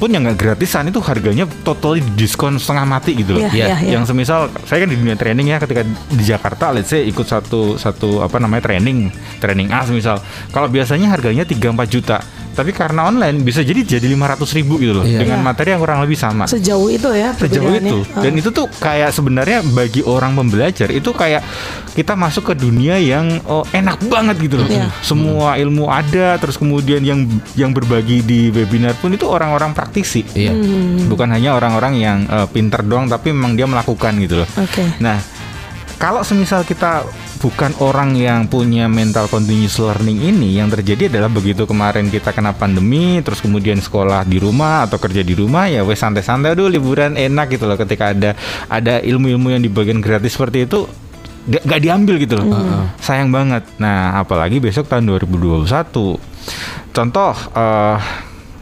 Pun 0.01 0.09
yang 0.09 0.25
nggak 0.25 0.39
gratisan 0.39 0.87
itu 0.89 0.97
harganya 1.03 1.45
totally 1.61 2.01
diskon 2.15 2.57
setengah 2.57 2.85
mati 2.87 3.13
gitu 3.13 3.37
loh. 3.37 3.45
Iya, 3.45 3.51
iya, 3.53 3.65
iya. 3.83 3.91
Yang 3.99 4.15
semisal 4.15 4.49
saya 4.65 4.87
kan 4.87 4.89
di 4.89 4.97
dunia 4.97 5.13
training 5.13 5.53
ya 5.53 5.57
ketika 5.61 5.85
di 5.85 6.23
Jakarta 6.23 6.71
let's 6.73 6.89
say 6.89 7.05
ikut 7.05 7.27
satu 7.27 7.77
satu 7.77 8.25
apa 8.25 8.41
namanya 8.41 8.73
training, 8.73 9.13
training 9.37 9.69
A 9.69 9.85
semisal. 9.85 10.17
Kalau 10.49 10.71
biasanya 10.71 11.13
harganya 11.13 11.43
3 11.43 11.59
4 11.59 11.85
juta, 11.93 12.17
tapi 12.55 12.71
karena 12.71 13.05
online 13.05 13.43
bisa 13.43 13.61
jadi 13.61 13.83
jadi 13.83 14.07
500 14.07 14.57
ribu 14.57 14.79
gitu 14.79 14.95
loh 14.95 15.05
Iya. 15.05 15.21
dengan 15.21 15.43
Iya. 15.43 15.45
materi 15.45 15.69
yang 15.75 15.81
kurang 15.83 15.99
lebih 16.01 16.15
sama. 16.15 16.47
Sejauh 16.47 16.87
itu 16.87 17.11
ya 17.11 17.35
Sejauh 17.35 17.75
itu 17.75 17.97
dan 18.15 18.31
itu 18.33 18.49
tuh 18.49 18.71
kayak 18.79 19.11
sebenarnya 19.11 19.59
bagi 19.75 20.01
orang 20.01 20.33
pembelajar 20.33 20.87
itu 20.89 21.11
kayak 21.11 21.43
kita 21.93 22.15
masuk 22.15 22.51
ke 22.51 22.53
dunia 22.55 22.95
yang 22.95 23.43
oh, 23.45 23.67
enak 23.69 23.99
banget 24.07 24.39
gitu 24.39 24.55
loh. 24.63 24.67
Iya. 24.67 24.87
Semua 25.03 25.59
ilmu 25.59 25.91
ada 25.91 26.39
terus 26.39 26.55
kemudian 26.55 27.03
yang 27.03 27.27
yang 27.53 27.75
berbagi 27.75 28.23
di 28.23 28.49
webinar 28.49 28.95
pun 28.97 29.11
itu 29.11 29.27
orang-orang 29.27 29.75
praktisi. 29.75 30.23
Iya. 30.31 30.55
Hmm. 30.55 31.11
Bukan 31.11 31.27
hanya 31.29 31.53
orang-orang 31.53 31.99
yang 31.99 32.23
eh, 32.25 32.47
pinter 32.47 32.81
doang 32.81 33.11
tapi 33.11 33.35
memang 33.35 33.59
dia 33.59 33.67
melakukan 33.67 34.15
gitu 34.23 34.43
loh. 34.43 34.47
Oke. 34.55 34.83
Nah, 35.03 35.19
kalau 35.95 36.21
semisal 36.27 36.67
kita 36.67 37.07
bukan 37.39 37.71
orang 37.83 38.17
yang 38.17 38.49
punya 38.49 38.89
mental 38.89 39.29
continuous 39.29 39.77
learning 39.79 40.17
ini 40.17 40.57
yang 40.57 40.67
terjadi 40.67 41.07
adalah 41.13 41.29
begitu 41.31 41.63
kemarin 41.69 42.09
kita 42.09 42.33
kena 42.33 42.51
pandemi 42.51 43.21
terus 43.21 43.39
kemudian 43.39 43.79
sekolah 43.79 44.25
di 44.27 44.41
rumah 44.41 44.89
atau 44.89 44.97
kerja 44.97 45.21
di 45.21 45.37
rumah 45.37 45.69
ya 45.69 45.85
wes 45.85 46.01
santai-santai 46.01 46.57
dulu 46.57 46.73
liburan 46.73 47.15
enak 47.15 47.55
gitu 47.55 47.69
loh. 47.69 47.77
Ketika 47.79 48.11
ada 48.11 48.33
ada 48.67 48.99
ilmu-ilmu 49.03 49.55
yang 49.55 49.61
dibagian 49.63 50.01
gratis 50.01 50.35
seperti 50.35 50.67
itu 50.67 50.89
nggak 51.45 51.81
diambil 51.81 52.15
gitu 52.17 52.33
loh. 52.41 52.45
Sayang 52.97 53.29
banget. 53.29 53.63
Nah 53.77 54.17
apalagi 54.17 54.57
besok 54.57 54.89
tahun 54.89 55.05
2021 55.05 55.69
contoh 56.95 57.33
eh 57.55 57.97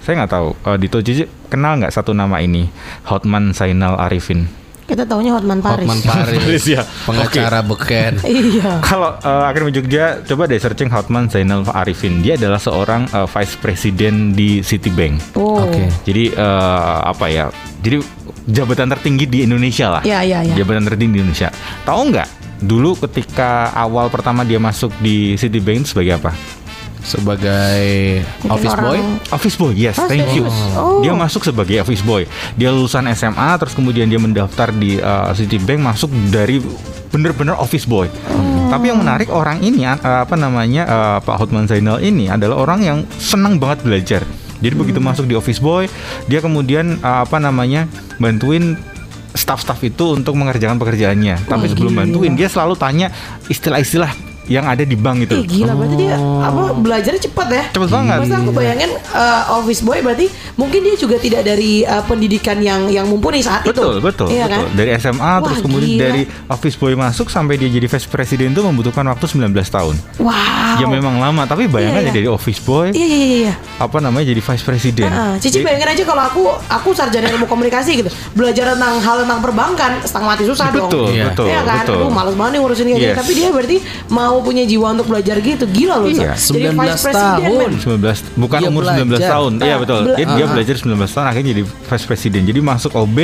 saya 0.04 0.14
nggak 0.20 0.34
tahu 0.36 0.50
eh, 0.68 0.78
Dito 0.84 1.00
Cici 1.00 1.24
kenal 1.48 1.80
nggak 1.80 1.94
satu 1.96 2.12
nama 2.12 2.44
ini? 2.44 2.68
Hotman 3.08 3.56
Zainal 3.56 3.96
Arifin 3.96 4.63
Kita 4.94 5.10
taunya 5.10 5.34
Hotman 5.34 5.58
Paris. 5.58 5.90
Hotman 5.90 6.06
Paris, 6.06 6.38
Paris, 6.46 6.64
ya. 6.70 6.86
pengacara 6.86 7.60
beken. 7.66 8.14
Iya. 8.44 8.78
Kalau 8.86 9.18
uh, 9.18 9.50
Akademi 9.50 9.74
Jogja, 9.74 10.22
coba 10.22 10.46
deh 10.46 10.62
searching 10.62 10.94
Hotman 10.94 11.34
Zainal 11.34 11.66
Arifin. 11.66 12.22
Dia 12.22 12.38
adalah 12.38 12.62
seorang 12.62 13.10
uh, 13.10 13.26
vice 13.26 13.58
president 13.58 14.38
di 14.38 14.62
Citibank. 14.62 15.34
Oh. 15.34 15.66
Oke. 15.66 15.90
Jadi 16.06 16.38
uh, 16.38 17.10
apa 17.10 17.26
ya? 17.26 17.50
Jadi 17.82 18.06
jabatan 18.46 18.94
tertinggi 18.94 19.26
di 19.26 19.40
Indonesia 19.50 19.98
lah. 19.98 20.02
Iya, 20.06 20.22
iya, 20.22 20.40
iya. 20.46 20.54
Jabatan 20.62 20.86
tertinggi 20.86 21.18
di 21.18 21.20
Indonesia. 21.26 21.50
Tahu 21.90 22.02
nggak? 22.14 22.30
Dulu 22.62 22.96
ketika 23.10 23.74
awal 23.74 24.14
pertama 24.14 24.46
dia 24.46 24.62
masuk 24.62 24.94
di 25.02 25.34
Citibank 25.42 25.90
sebagai 25.90 26.22
apa? 26.22 26.32
Sebagai 27.04 28.24
Mungkin 28.48 28.52
office 28.56 28.76
boy. 28.80 28.98
Office 29.30 29.58
boy, 29.60 29.72
yes, 29.76 30.00
Oh, 30.00 30.08
thank 30.08 30.28
you. 30.34 30.48
Oh. 30.74 31.04
Dia 31.04 31.12
masuk 31.12 31.44
sebagai 31.44 31.84
office 31.84 32.00
boy. 32.02 32.24
Dia 32.56 32.72
lulusan 32.72 33.04
SMA, 33.12 33.50
terus 33.60 33.76
kemudian 33.76 34.08
dia 34.08 34.18
mendaftar 34.18 34.72
di 34.72 34.98
uh, 34.98 35.36
Citibank, 35.36 35.84
masuk 35.84 36.08
dari 36.32 36.64
bener-bener 37.12 37.54
office 37.60 37.84
boy. 37.84 38.08
Oh. 38.08 38.72
Tapi 38.72 38.90
yang 38.90 39.04
menarik 39.04 39.30
orang 39.30 39.60
ini, 39.62 39.84
uh, 39.84 40.00
apa 40.00 40.34
namanya 40.34 40.84
uh, 40.88 41.18
Pak 41.20 41.44
Hotman 41.44 41.68
Zainal 41.68 42.00
ini 42.00 42.32
adalah 42.32 42.64
orang 42.64 42.80
yang 42.82 42.98
senang 43.20 43.60
banget 43.60 43.84
belajar. 43.84 44.22
Jadi 44.64 44.74
begitu 44.80 45.04
Hmm. 45.04 45.12
masuk 45.12 45.28
di 45.28 45.36
office 45.36 45.60
boy, 45.60 45.92
dia 46.26 46.40
kemudian 46.40 46.98
uh, 47.04 47.28
apa 47.28 47.36
namanya 47.36 47.84
bantuin 48.16 48.80
staff-staff 49.36 49.82
itu 49.84 50.16
untuk 50.16 50.40
mengerjakan 50.40 50.80
pekerjaannya. 50.80 51.52
Tapi 51.52 51.66
sebelum 51.68 51.92
gila. 51.94 52.00
bantuin, 52.06 52.34
dia 52.34 52.48
selalu 52.48 52.80
tanya 52.80 53.12
istilah-istilah 53.52 54.33
yang 54.46 54.66
ada 54.66 54.82
di 54.82 54.94
bank 54.94 55.24
itu. 55.24 55.34
Ih 55.34 55.46
gila 55.46 55.74
berarti 55.74 55.96
dia 55.96 56.16
apa 56.18 56.62
belajarnya 56.74 57.22
cepat 57.22 57.48
ya? 57.50 57.64
Cepet 57.70 57.90
banget. 57.90 58.18
Masa 58.20 58.36
aku 58.38 58.52
bayangin 58.52 58.92
uh, 59.10 59.56
office 59.56 59.80
boy 59.80 60.00
berarti 60.00 60.28
mungkin 60.54 60.80
dia 60.82 60.96
juga 60.96 61.16
tidak 61.16 61.42
dari 61.44 61.82
uh, 61.82 62.04
pendidikan 62.04 62.58
yang 62.58 62.88
yang 62.88 63.06
mumpuni 63.06 63.40
saat 63.40 63.64
Betul, 63.64 63.98
itu. 63.98 64.04
betul, 64.04 64.28
Iya 64.28 64.46
betul. 64.46 64.68
kan? 64.68 64.76
Dari 64.76 64.90
SMA 64.98 65.18
Wah, 65.24 65.38
terus 65.42 65.60
kemudian 65.62 65.90
gila. 65.90 66.04
dari 66.04 66.22
office 66.48 66.76
boy 66.76 66.94
masuk 66.94 67.28
sampai 67.28 67.56
dia 67.56 67.70
jadi 67.70 67.86
vice 67.86 68.06
president 68.06 68.52
itu 68.52 68.62
membutuhkan 68.62 69.06
waktu 69.06 69.26
19 69.26 69.48
tahun. 69.66 69.96
Wow. 70.20 70.76
Ya 70.76 70.88
memang 70.88 71.16
lama, 71.18 71.44
tapi 71.44 71.66
bayangkan 71.66 72.02
Iya, 72.02 72.02
ya 72.02 72.12
iya. 72.12 72.18
dari 72.18 72.28
office 72.28 72.60
boy 72.60 72.88
Iya 72.90 73.06
iya 73.06 73.18
iya. 73.18 73.38
iya. 73.42 73.54
apa 73.78 73.98
namanya 73.98 74.26
jadi 74.28 74.42
vice 74.42 74.64
president. 74.64 75.10
Ah, 75.10 75.34
Cici 75.36 75.56
Jadi- 75.56 75.66
bayangin 75.66 75.90
aja 75.90 76.04
kalau 76.04 76.24
aku 76.24 76.44
aku 76.68 76.90
sarjana 76.92 77.30
ilmu 77.30 77.46
komunikasi 77.46 77.92
gitu 77.96 78.10
belajar 78.34 78.74
tentang 78.74 78.98
hal 78.98 79.16
tentang 79.22 79.40
perbankan 79.40 79.92
setengah 80.02 80.28
mati 80.30 80.44
susah 80.44 80.68
dong. 80.70 80.90
Betul, 80.90 81.08
Iya. 81.12 81.26
betul, 81.30 81.46
Iya 81.48 81.62
kan, 81.62 81.84
betul. 81.84 81.96
aduh 81.98 82.10
males 82.10 82.34
banget 82.34 82.52
nih 82.52 82.60
ngurusin 82.60 82.86
kayak 82.86 82.98
gini. 82.98 83.10
Yes. 83.10 83.18
Tapi 83.18 83.32
dia 83.34 83.48
berarti 83.50 83.78
mau 84.10 84.33
punya 84.40 84.64
jiwa 84.64 84.88
untuk 84.92 85.06
belajar 85.06 85.38
gitu, 85.38 85.68
gila 85.68 85.96
loh. 85.98 86.08
Iya. 86.08 86.34
Jadi 86.34 86.72
19 86.72 86.74
vice 86.74 87.04
president, 87.04 87.38
tahun. 87.38 87.70
men. 87.70 87.74
19 87.78 88.40
bukan 88.40 88.58
Dia 88.58 88.68
umur 88.68 88.84
19 88.84 89.06
belajar. 89.06 89.30
tahun. 89.30 89.52
Iya 89.56 89.68
Ah, 89.68 89.78
betul. 89.78 90.02
bela- 90.02 90.16
Dia, 90.16 90.26
dia 90.32 90.42
ah. 90.42 90.50
belajar 90.50 90.76
19 90.76 91.12
tahun 91.12 91.26
akhirnya 91.28 91.50
jadi 91.52 91.64
vice 91.64 92.06
president. 92.08 92.44
Jadi 92.46 92.60
masuk 92.60 92.92
OB, 92.94 93.18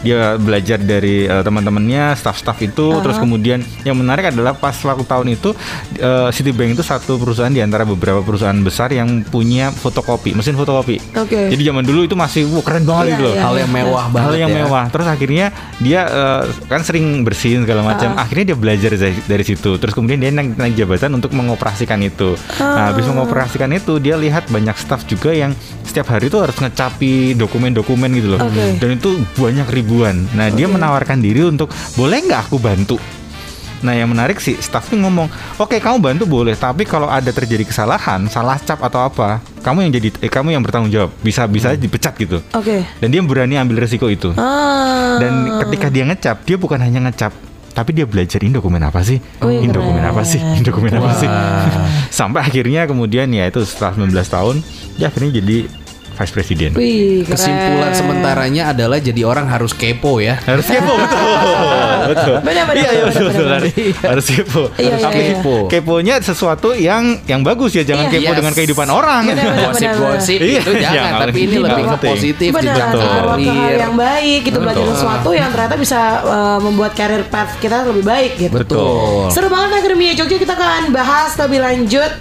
dia 0.00 0.18
belajar 0.36 0.78
dari 0.78 1.16
eh, 1.24 1.42
teman-temannya, 1.42 2.04
staff-staff 2.14 2.58
itu, 2.60 2.86
Ah. 2.90 3.00
terus 3.00 3.16
kemudian 3.16 3.58
yang 3.82 3.96
menarik 3.96 4.28
adalah 4.28 4.52
pas 4.52 4.76
waktu 4.76 5.02
tahun 5.02 5.26
itu 5.32 5.50
eh, 5.96 6.28
Citibank 6.30 6.74
itu 6.74 6.82
satu 6.82 7.16
perusahaan 7.16 7.48
di 7.48 7.58
antara 7.58 7.82
beberapa 7.82 8.20
perusahaan 8.20 8.56
besar 8.56 8.90
yang 8.90 9.24
punya 9.24 9.70
fotokopi, 9.70 10.32
mesin 10.32 10.54
fotokopi. 10.54 11.00
Oke. 11.14 11.48
Jadi 11.48 11.62
zaman 11.62 11.82
dulu 11.82 12.02
itu 12.02 12.14
masih 12.14 12.44
wah, 12.46 12.60
keren 12.60 12.84
banget 12.84 13.04
Iya, 13.04 13.12
gitu 13.12 13.24
loh. 13.24 13.34
iya. 13.34 13.42
Hal 13.42 13.54
yang 13.56 13.70
mewah 13.70 14.04
banget. 14.06 14.24
hal 14.24 14.34
yang 14.36 14.50
ya. 14.50 14.58
mewah. 14.60 14.84
Terus 14.88 15.06
akhirnya 15.06 15.46
dia 15.78 16.00
eh, 16.04 16.42
kan 16.66 16.80
sering 16.82 17.06
bersihin 17.22 17.62
segala 17.62 17.80
macam. 17.80 18.12
Akhirnya 18.14 18.52
dia 18.52 18.58
belajar 18.58 18.90
dari, 18.92 19.16
dari 19.20 19.44
situ. 19.44 19.70
Terus 19.76 19.92
kemudian 19.92 20.18
dia 20.18 20.32
naik, 20.44 20.60
naik 20.60 20.74
jabatan 20.76 21.10
untuk 21.16 21.32
mengoperasikan 21.32 21.96
itu. 22.04 22.36
Nah, 22.60 22.92
habis 22.92 23.08
mengoperasikan 23.08 23.72
itu 23.72 23.96
dia 23.96 24.20
lihat 24.20 24.52
banyak 24.52 24.76
staff 24.76 25.08
juga 25.08 25.32
yang 25.32 25.56
setiap 25.82 26.12
hari 26.12 26.28
itu 26.28 26.36
harus 26.36 26.54
ngecapi 26.60 27.32
dokumen-dokumen 27.40 28.10
gitu 28.12 28.36
loh. 28.36 28.40
Oke. 28.44 28.76
Dan 28.76 29.00
itu 29.00 29.16
banyak 29.40 29.68
ribuan. 29.72 30.28
Nah, 30.36 30.52
dia 30.52 30.68
menawarkan 30.68 31.24
diri 31.24 31.48
untuk 31.48 31.72
boleh 31.96 32.20
nggak 32.28 32.52
aku 32.52 32.58
bantu? 32.60 32.98
Nah 33.84 33.92
yang 33.92 34.08
menarik 34.08 34.40
sih 34.40 34.56
staff 34.56 34.88
tuh 34.88 34.96
ngomong, 34.96 35.28
oke 35.60 35.76
kamu 35.76 36.00
bantu 36.00 36.24
boleh, 36.24 36.56
tapi 36.56 36.88
kalau 36.88 37.04
ada 37.04 37.28
terjadi 37.28 37.68
kesalahan, 37.68 38.24
salah 38.32 38.56
cap 38.56 38.80
atau 38.80 39.04
apa, 39.04 39.44
kamu 39.60 39.84
yang 39.84 39.92
jadi, 40.00 40.08
eh, 40.24 40.32
kamu 40.32 40.56
yang 40.56 40.64
bertanggung 40.64 40.88
jawab, 40.88 41.12
bisa 41.20 41.44
bisa 41.44 41.76
dipecat 41.76 42.16
gitu. 42.16 42.40
Oke. 42.56 42.80
Dan 42.96 43.12
dia 43.12 43.20
berani 43.20 43.60
ambil 43.60 43.84
resiko 43.84 44.08
itu. 44.08 44.32
Ah. 44.40 45.20
Dan 45.20 45.60
ketika 45.68 45.92
dia 45.92 46.08
ngecap, 46.08 46.48
dia 46.48 46.56
bukan 46.56 46.80
hanya 46.80 47.04
ngecap, 47.04 47.36
tapi 47.74 47.90
dia 47.90 48.06
belajar 48.06 48.38
ini 48.38 48.54
dokumen 48.54 48.80
apa 48.80 49.02
sih? 49.02 49.18
Wih, 49.42 49.66
ini 49.66 49.74
dokumen 49.74 49.98
keren. 49.98 50.10
apa 50.14 50.22
sih? 50.22 50.38
Ini 50.38 50.62
dokumen 50.62 50.94
apa 50.94 51.10
sih? 51.18 51.28
Sampai 52.14 52.46
akhirnya 52.46 52.86
kemudian 52.86 53.28
ya 53.34 53.50
itu 53.50 53.66
setelah 53.66 53.98
19 53.98 54.14
tahun, 54.30 54.56
dia 54.94 55.10
akhirnya 55.10 55.42
jadi 55.42 55.83
vice 56.14 56.32
president. 56.32 56.72
Wih, 56.74 57.22
keren. 57.22 57.34
Kesimpulan 57.34 57.92
sementaranya 57.92 58.62
adalah 58.70 58.98
jadi 58.98 59.22
orang 59.22 59.46
harus 59.46 59.70
kepo 59.70 60.18
ya. 60.18 60.38
Harus 60.40 60.64
kepo 60.64 60.94
betul. 61.02 61.26
betul. 62.08 62.34
Benar, 62.40 62.64
benar, 62.64 62.76
Iya, 62.76 62.90
iya, 62.90 63.04
betul, 63.06 63.24
betul. 63.28 63.46
Harus, 64.02 64.26
kepo. 64.26 64.62
Iya, 64.76 64.94
Tapi 64.98 65.20
iya, 65.20 65.34
iya. 65.36 65.62
keponya 65.68 66.14
sesuatu 66.18 66.68
yang 66.72 67.18
yang 67.24 67.40
bagus 67.40 67.72
ya, 67.72 67.82
jangan 67.82 68.06
Iya. 68.06 68.12
kepo 68.14 68.22
Yes. 68.24 68.38
dengan 68.38 68.52
kehidupan 68.54 68.88
orang. 68.88 69.22
Gosip-gosip 69.64 70.38
Iya, 70.38 70.60
itu 70.60 70.72
jangan, 70.74 70.94
jangan. 70.94 71.20
tapi 71.24 71.38
ini 71.40 71.56
lebih 71.58 71.84
ke 71.84 71.98
positif 72.00 72.50
Benar, 72.50 72.74
hal 72.74 72.92
karir. 73.34 73.76
yang 73.80 73.94
baik 73.94 74.40
gitu 74.44 74.58
belajar 74.58 74.84
sesuatu 74.86 75.28
yang 75.30 75.48
ternyata 75.50 75.74
bisa 75.74 76.00
uh, 76.22 76.58
membuat 76.58 76.92
karir 76.92 77.24
path 77.24 77.58
kita 77.58 77.84
lebih 77.84 78.04
baik 78.04 78.32
gitu. 78.38 78.54
Betul. 78.54 79.28
Seru 79.28 79.48
banget 79.48 79.70
Akademia 79.74 80.12
Jogja 80.12 80.36
kita 80.36 80.54
akan 80.54 80.90
bahas 80.90 81.34
lebih 81.36 81.60
lanjut 81.60 82.12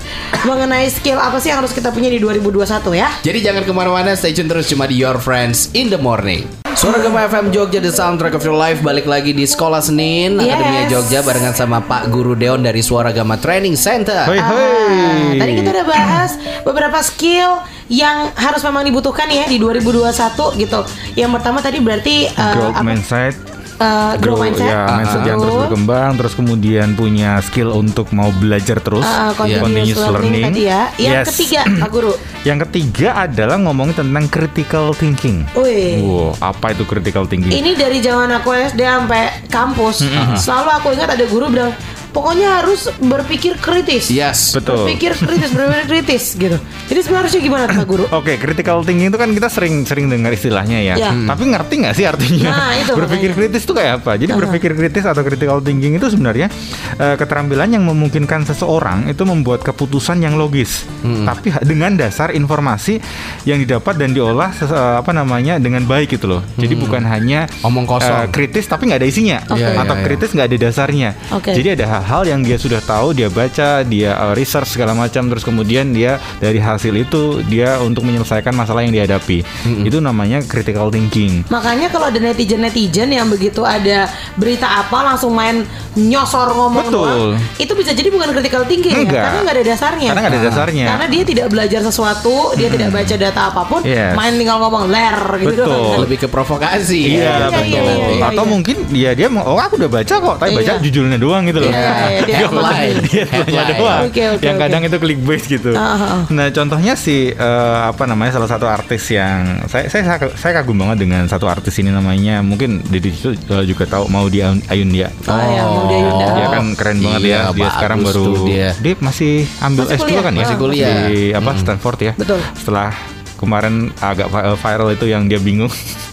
mengenai 0.43 0.87
skill 0.87 1.15
apa 1.15 1.37
sih 1.37 1.49
yang 1.49 1.59
harus 1.59 1.71
kita 1.71 1.89
punya 1.89 2.07
di 2.07 2.17
2021 2.17 2.63
ya. 2.93 3.09
Jadi 3.21 3.39
jangan 3.39 3.63
ke 3.83 3.91
mana-mana, 3.91 4.15
stay 4.15 4.31
tune 4.31 4.47
terus 4.47 4.63
cuma 4.65 4.87
di 4.87 4.95
Your 4.95 5.19
Friends 5.19 5.67
in 5.73 5.91
the 5.91 5.99
Morning. 5.99 6.47
Suara 6.73 6.97
Gema 6.97 7.27
FM 7.27 7.51
Jogja 7.51 7.77
The 7.77 7.91
Soundtrack 7.91 8.31
of 8.31 8.41
Your 8.41 8.55
Life 8.55 8.79
balik 8.79 9.03
lagi 9.03 9.29
di 9.29 9.43
Sekolah 9.43 9.77
Senin 9.77 10.35
Yes. 10.35 10.47
Akademia 10.49 10.83
Jogja 10.87 11.19
barengan 11.19 11.51
sama 11.51 11.77
Pak 11.79 12.07
Guru 12.07 12.31
Deon 12.33 12.59
dari 12.59 12.79
Suara 12.79 13.11
Gama 13.11 13.35
Training 13.35 13.75
Center. 13.75 14.23
Hoi, 14.23 14.39
Ah, 14.39 14.47
hoi. 14.49 15.35
tadi 15.35 15.51
kita 15.53 15.69
udah 15.69 15.85
bahas 15.85 16.31
beberapa 16.63 16.95
skill 16.99 17.59
yang 17.87 18.31
harus 18.33 18.63
memang 18.63 18.83
dibutuhkan 18.83 19.27
ya 19.27 19.43
di 19.45 19.59
2021 19.59 20.15
gitu. 20.57 20.79
Yang 21.13 21.31
pertama 21.33 21.59
tadi 21.59 21.77
berarti 21.77 22.15
uh, 22.29 22.53
Growth 22.53 22.71
apa- 22.73 22.87
mindset. 22.87 23.35
Uh, 23.77 24.13
grow 24.17 24.35
Grow, 24.35 24.43
mindset. 24.43 24.67
ya, 24.67 24.83
mindset 24.91 25.21
yang 25.23 25.37
terus 25.37 25.49
Betul. 25.49 25.63
berkembang, 25.65 26.11
terus 26.17 26.33
kemudian 26.33 26.87
punya 26.93 27.31
skill 27.39 27.69
untuk 27.71 28.11
mau 28.11 28.29
belajar 28.33 28.77
terus, 28.77 29.01
Uh, 29.03 29.31
continuous, 29.33 29.95
learning, 29.95 30.45
tadi 30.49 30.63
ya. 30.65 30.81
Yang 30.95 31.13
Yes. 31.13 31.27
ketiga, 31.29 31.61
Pak 31.79 31.89
Guru. 31.89 32.13
Yang 32.47 32.59
ketiga 32.67 33.07
adalah 33.17 33.55
ngomongin 33.55 33.95
tentang 33.95 34.25
critical 34.27 34.91
thinking. 34.91 35.47
Wih. 35.53 36.03
Wow, 36.03 36.35
apa 36.39 36.71
itu 36.71 36.83
critical 36.83 37.23
thinking? 37.23 37.49
Ini 37.49 37.73
dari 37.73 37.97
zaman 37.97 38.29
aku 38.33 38.51
SD 38.51 38.81
sampai 38.81 39.47
kampus, 39.47 40.03
selalu 40.35 40.69
aku 40.73 40.87
ingat 40.91 41.09
ada 41.09 41.23
guru 41.23 41.47
bilang, 41.47 41.71
pokoknya 42.13 42.61
harus 42.61 42.87
berpikir 43.01 43.57
kritis. 43.57 44.07
Yes. 44.07 44.53
Betul. 44.53 44.85
Berpikir 44.85 45.17
kritis, 45.17 45.49
berpikir 45.51 45.85
kritis 45.89 46.23
gitu. 46.37 46.57
Jadi 46.87 46.99
sebenarnya 47.01 47.39
gimana 47.41 47.65
Pak 47.65 47.85
Guru? 47.85 48.05
Oke, 48.13 48.37
critical 48.37 48.85
thinking 48.85 49.09
itu 49.09 49.17
kan 49.17 49.33
kita 49.33 49.49
sering-sering 49.49 50.07
dengar 50.07 50.29
istilahnya 50.29 50.77
ya. 50.79 50.95
Ya. 50.95 51.09
Hmm. 51.09 51.25
Tapi 51.25 51.49
ngerti 51.49 51.73
nggak 51.81 51.93
sih 51.93 52.05
artinya? 52.05 52.49
Nah, 52.53 52.71
itu 52.77 52.91
berpikir 52.93 53.33
makanya. 53.33 53.49
kritis 53.49 53.61
itu 53.65 53.73
kayak 53.73 53.93
apa? 53.99 54.11
Jadi 54.15 54.31
berpikir 54.31 54.71
kritis 54.73 55.03
atau 55.03 55.21
critical 55.25 55.57
thinking 55.59 55.97
itu 55.97 56.07
sebenarnya 56.07 56.47
eh, 56.95 57.15
keterampilan 57.17 57.73
yang 57.73 57.83
memungkinkan 57.83 58.45
seseorang 58.45 59.09
itu 59.09 59.25
membuat 59.25 59.65
keputusan 59.65 60.21
yang 60.21 60.37
logis, 60.37 60.85
Hmm. 61.01 61.25
tapi 61.25 61.49
dengan 61.65 61.97
dasar 61.97 62.29
informasi 62.31 63.01
yang 63.43 63.57
didapat 63.57 63.97
dan 63.97 64.13
diolah 64.13 64.53
eh, 64.53 64.95
apa 65.01 65.09
namanya 65.11 65.57
dengan 65.57 65.81
baik 65.83 66.13
gitu 66.13 66.29
loh. 66.29 66.41
Jadi 66.55 66.77
bukan 66.77 67.01
hanya 67.03 67.49
Omong 67.65 67.89
kosong. 67.89 68.29
kritis 68.29 68.69
tapi 68.69 68.87
nggak 68.87 69.01
ada 69.01 69.09
isinya, 69.09 69.37
Oke. 69.49 69.59
Iya, 69.59 69.73
atau 69.73 69.95
iya, 69.95 69.99
iya. 69.99 70.05
kritis 70.05 70.29
nggak 70.31 70.47
ada 70.47 70.57
dasarnya. 70.59 71.09
Oke. 71.33 71.51
Jadi 71.55 71.67
ada 71.79 71.85
hal-hal 72.03 72.27
yang 72.27 72.41
dia 72.43 72.59
sudah 72.59 72.83
tahu, 72.83 73.15
dia 73.15 73.31
baca, 73.31 73.81
dia 73.87 74.11
uh, 74.19 74.35
research 74.35 74.75
segala 74.75 74.91
macam, 74.91 75.31
terus 75.31 75.47
kemudian 75.47 75.95
dia 75.95 76.19
dari 76.43 76.59
hasil 76.59 76.91
itu 76.99 77.39
dia 77.47 77.79
untuk 77.79 78.03
menyelesaikan 78.03 78.51
masalah 78.51 78.83
yang 78.83 78.91
dihadapi. 78.91 79.47
Itu 79.87 80.03
namanya 80.03 80.43
critical 80.43 80.91
thinking. 80.91 81.47
Makanya 81.47 81.87
kalau 81.87 82.11
ada 82.11 82.19
netizen-netizen 82.19 83.07
yang 83.15 83.31
begitu 83.31 83.63
ada 83.63 84.11
berita 84.35 84.67
apa 84.67 85.15
langsung 85.15 85.31
main 85.31 85.63
nyosor 85.95 86.49
ngomong 86.51 86.87
Betul. 86.87 87.05
doang, 87.05 87.21
itu 87.55 87.73
bisa 87.73 87.91
jadi 87.91 88.09
bukan 88.09 88.29
critical 88.31 88.63
thinking 88.63 88.93
Enggak. 88.95 89.13
ya, 89.13 89.23
karena 89.23 89.39
nggak 89.41 89.55
ada 89.55 89.63
dasarnya. 89.65 90.07
Karena 90.09 90.21
nggak 90.21 90.33
ada 90.33 90.41
dasarnya. 90.43 90.85
Karena 90.89 91.05
dia 91.07 91.23
tidak 91.23 91.47
belajar 91.47 91.79
sesuatu, 91.81 92.35
dia 92.53 92.67
tidak 92.67 92.89
baca 92.89 93.15
data 93.15 93.41
apa 93.47 93.61
pun, 93.63 93.81
Yes. 93.83 94.13
main 94.13 94.33
tinggal 94.33 94.57
ngomong 94.59 94.89
ler 94.89 95.17
gitu 95.39 95.53
Betul. 95.53 95.67
doang. 95.69 95.99
Lebih 96.01 96.17
ke 96.19 96.27
provokasi. 96.27 97.01
Iya, 97.13 97.21
iya, 97.21 97.33
betul. 97.47 97.63
iya, 97.63 97.81
iya, 97.83 98.07
iya, 98.09 98.25
Atau 98.25 98.43
iya. 98.43 98.51
mungkin 98.51 98.75
dia 98.89 99.11
dia 99.13 99.27
mau 99.29 99.43
oh 99.45 99.57
aku 99.57 99.77
udah 99.77 99.91
baca 99.91 100.15
kok, 100.15 100.35
tapi 100.37 100.51
baca 100.53 100.71
Iya. 100.73 100.81
judulnya 100.81 101.17
doang 101.17 101.43
gitu 101.45 101.59
loh. 101.61 101.69
Iya, 101.69 101.79
iya, 102.09 102.19
dia 102.23 102.35
Headline. 102.41 102.97
Dia 103.05 103.23
Headline. 103.29 103.77
doang. 103.77 104.01
Yang 104.39 104.57
kadang 104.59 104.81
itu 104.83 104.97
clickbait 104.97 105.43
gitu. 105.45 105.71
Ah. 105.73 106.25
Nah, 106.27 106.47
contohnya 106.49 106.93
si 106.95 107.29
eh, 107.29 107.79
apa 107.83 108.03
namanya 108.03 108.35
salah 108.35 108.49
satu 108.49 108.65
artis 108.65 109.03
yang 109.09 109.61
saya 109.67 109.87
saya 109.87 110.03
saya 110.33 110.51
kagum 110.55 110.75
banget 110.75 111.05
dengan 111.05 111.25
satu 111.25 111.45
artis 111.45 111.77
ini 111.77 111.89
namanya 111.89 112.41
mungkin 112.41 112.81
di 112.83 112.99
situ 113.03 113.35
eh, 113.35 113.63
juga 113.63 113.85
tahu 113.85 114.09
mau 114.09 114.25
di 114.25 114.41
Ayunia. 114.41 115.07
Oh, 115.27 115.37
ya, 115.37 115.63
dia 115.85 115.99
Yunda. 115.99 116.27
Dia 116.29 116.47
kan 116.49 116.63
keren 116.73 116.97
banget 116.99 117.19
Iya, 117.19 117.29
ya. 117.29 117.41
Dia 117.43 117.53
bagus 117.57 117.73
sekarang 117.73 117.99
baru 118.01 118.23
tuh 118.23 118.45
dia. 118.45 118.69
masih 118.99 119.33
ambil 119.59 119.83
Masih 119.83 119.95
S2 119.95 120.03
kuliah. 120.03 120.21
kan 120.21 120.33
ya? 120.33 120.39
Masih 120.39 120.57
kuliah. 120.57 120.95
Di 121.03 121.19
apa 121.31 121.51
Stanford 121.55 121.99
ya. 121.99 122.13
Betul. 122.13 122.39
Setelah 122.53 122.89
kemarin 123.35 123.75
agak 123.97 124.27
vi- 124.27 124.57
viral 124.57 124.89
itu 124.91 125.05
yang 125.05 125.23
dia 125.25 125.37
bingung 125.37 125.71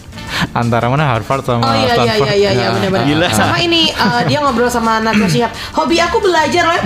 antara 0.51 0.85
mana 0.87 1.05
Harvard 1.07 1.41
sama 1.41 1.63
Oh 1.63 1.73
iya 1.73 1.85
iya 1.85 1.93
Stanford. 1.95 2.27
iya 2.27 2.35
iya 2.35 2.49
iya 2.51 2.61
Nah, 2.61 2.73
benar-benar. 2.75 3.05
gila. 3.05 3.27
Sama 3.31 3.57
ini 3.57 3.81
eh, 3.87 4.21
dia 4.25 4.39
ngobrol 4.39 4.67
sama 4.67 4.99
Najwa 4.99 5.27
Shihab. 5.27 5.51
Hobi 5.73 5.97
aku 5.97 6.17
belajar 6.19 6.63
loh. 6.67 6.79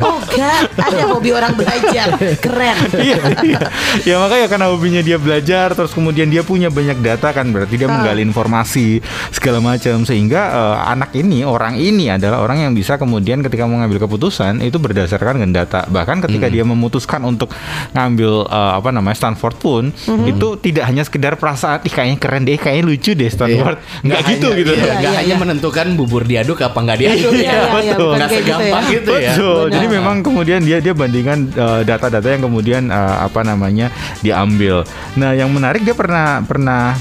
oh 0.00 0.18
god, 0.24 0.64
ada 0.76 1.02
hobi 1.06 1.30
orang 1.30 1.52
belajar. 1.54 2.14
Keren. 2.38 2.76
Iya, 2.98 3.16
iya. 3.42 3.60
ya 4.04 4.16
makanya 4.18 4.46
karena 4.46 4.66
hobinya 4.68 5.00
dia 5.00 5.16
belajar 5.16 5.72
terus 5.72 5.90
kemudian 5.90 6.26
dia 6.26 6.42
punya 6.42 6.68
banyak 6.68 6.98
data 6.98 7.30
kan 7.30 7.48
berarti 7.48 7.74
dia 7.74 7.86
Ah. 7.86 7.94
menggali 7.94 8.20
informasi 8.20 9.00
segala 9.30 9.58
macam 9.58 10.04
sehingga 10.04 10.40
eh, 10.44 10.76
anak 10.88 11.14
ini 11.14 11.40
orang 11.42 11.74
ini 11.74 12.10
adalah 12.10 12.40
orang 12.40 12.60
yang 12.60 12.72
bisa 12.72 12.96
kemudian 12.96 13.40
ketika 13.40 13.64
mengambil 13.64 13.96
keputusan 13.98 14.60
itu 14.60 14.76
berdasarkan 14.76 15.40
dengan 15.40 15.52
data 15.56 15.88
bahkan 15.88 16.20
ketika 16.20 16.46
dia 16.46 16.62
memutuskan 16.62 17.24
untuk 17.24 17.48
ngambil 17.92 18.44
eh, 18.44 18.72
apa 18.76 18.88
namanya 18.90 19.16
Stanford 19.16 19.56
pun 19.56 19.84
Mhm. 19.90 20.26
itu 20.28 20.48
tidak 20.60 20.84
hanya 20.84 21.00
sekedar 21.00 21.34
perasaan 21.48 21.80
ih 21.80 21.88
kayaknya 21.88 22.18
keren 22.18 22.44
deh 22.44 22.54
kayaknya 22.54 22.84
lucu 22.84 23.10
deh 23.12 23.24
Stanford 23.26 23.80
nggak 23.80 24.04
Nggak 24.04 24.20
gitu 24.28 24.46
hanya- 24.46 24.58
gitu 24.58 24.70
iya, 24.70 24.76
Iya, 24.76 24.92
nggak 24.92 25.00
iya, 25.08 25.18
hanya 25.18 25.28
iya. 25.30 25.40
menentukan 25.40 25.86
bubur 25.96 26.22
diaduk 26.22 26.58
apa 26.60 26.78
nggak 26.78 26.98
diaduk 26.98 27.32
Iya, 27.32 27.40
ya. 27.40 27.40
iya, 27.40 27.56
iya, 27.56 27.72
betul. 27.72 27.88
bukan 28.04 28.12
Nggak 28.14 28.28
kayak 28.28 28.36
gitu 28.38 28.44
segampang 28.44 28.84
ya. 28.84 28.92
gitu 28.92 29.12
ya. 29.14 29.32
Betul. 29.32 29.56
Benar. 29.58 29.72
Jadi 29.72 29.86
memang 29.88 30.16
kemudian 30.20 30.60
dia 30.60 30.78
dia 30.78 30.92
bandingkan 30.92 31.38
eh, 31.48 31.80
data-data 31.82 32.28
yang 32.28 32.42
kemudian 32.44 32.82
eh, 32.86 33.16
apa 33.18 33.40
namanya 33.42 33.86
diambil. 34.20 34.84
Nah, 35.14 35.32
yang 35.32 35.48
menarik 35.48 35.80
dia 35.80 35.96
pernah 35.96 36.42
pernah 36.42 36.92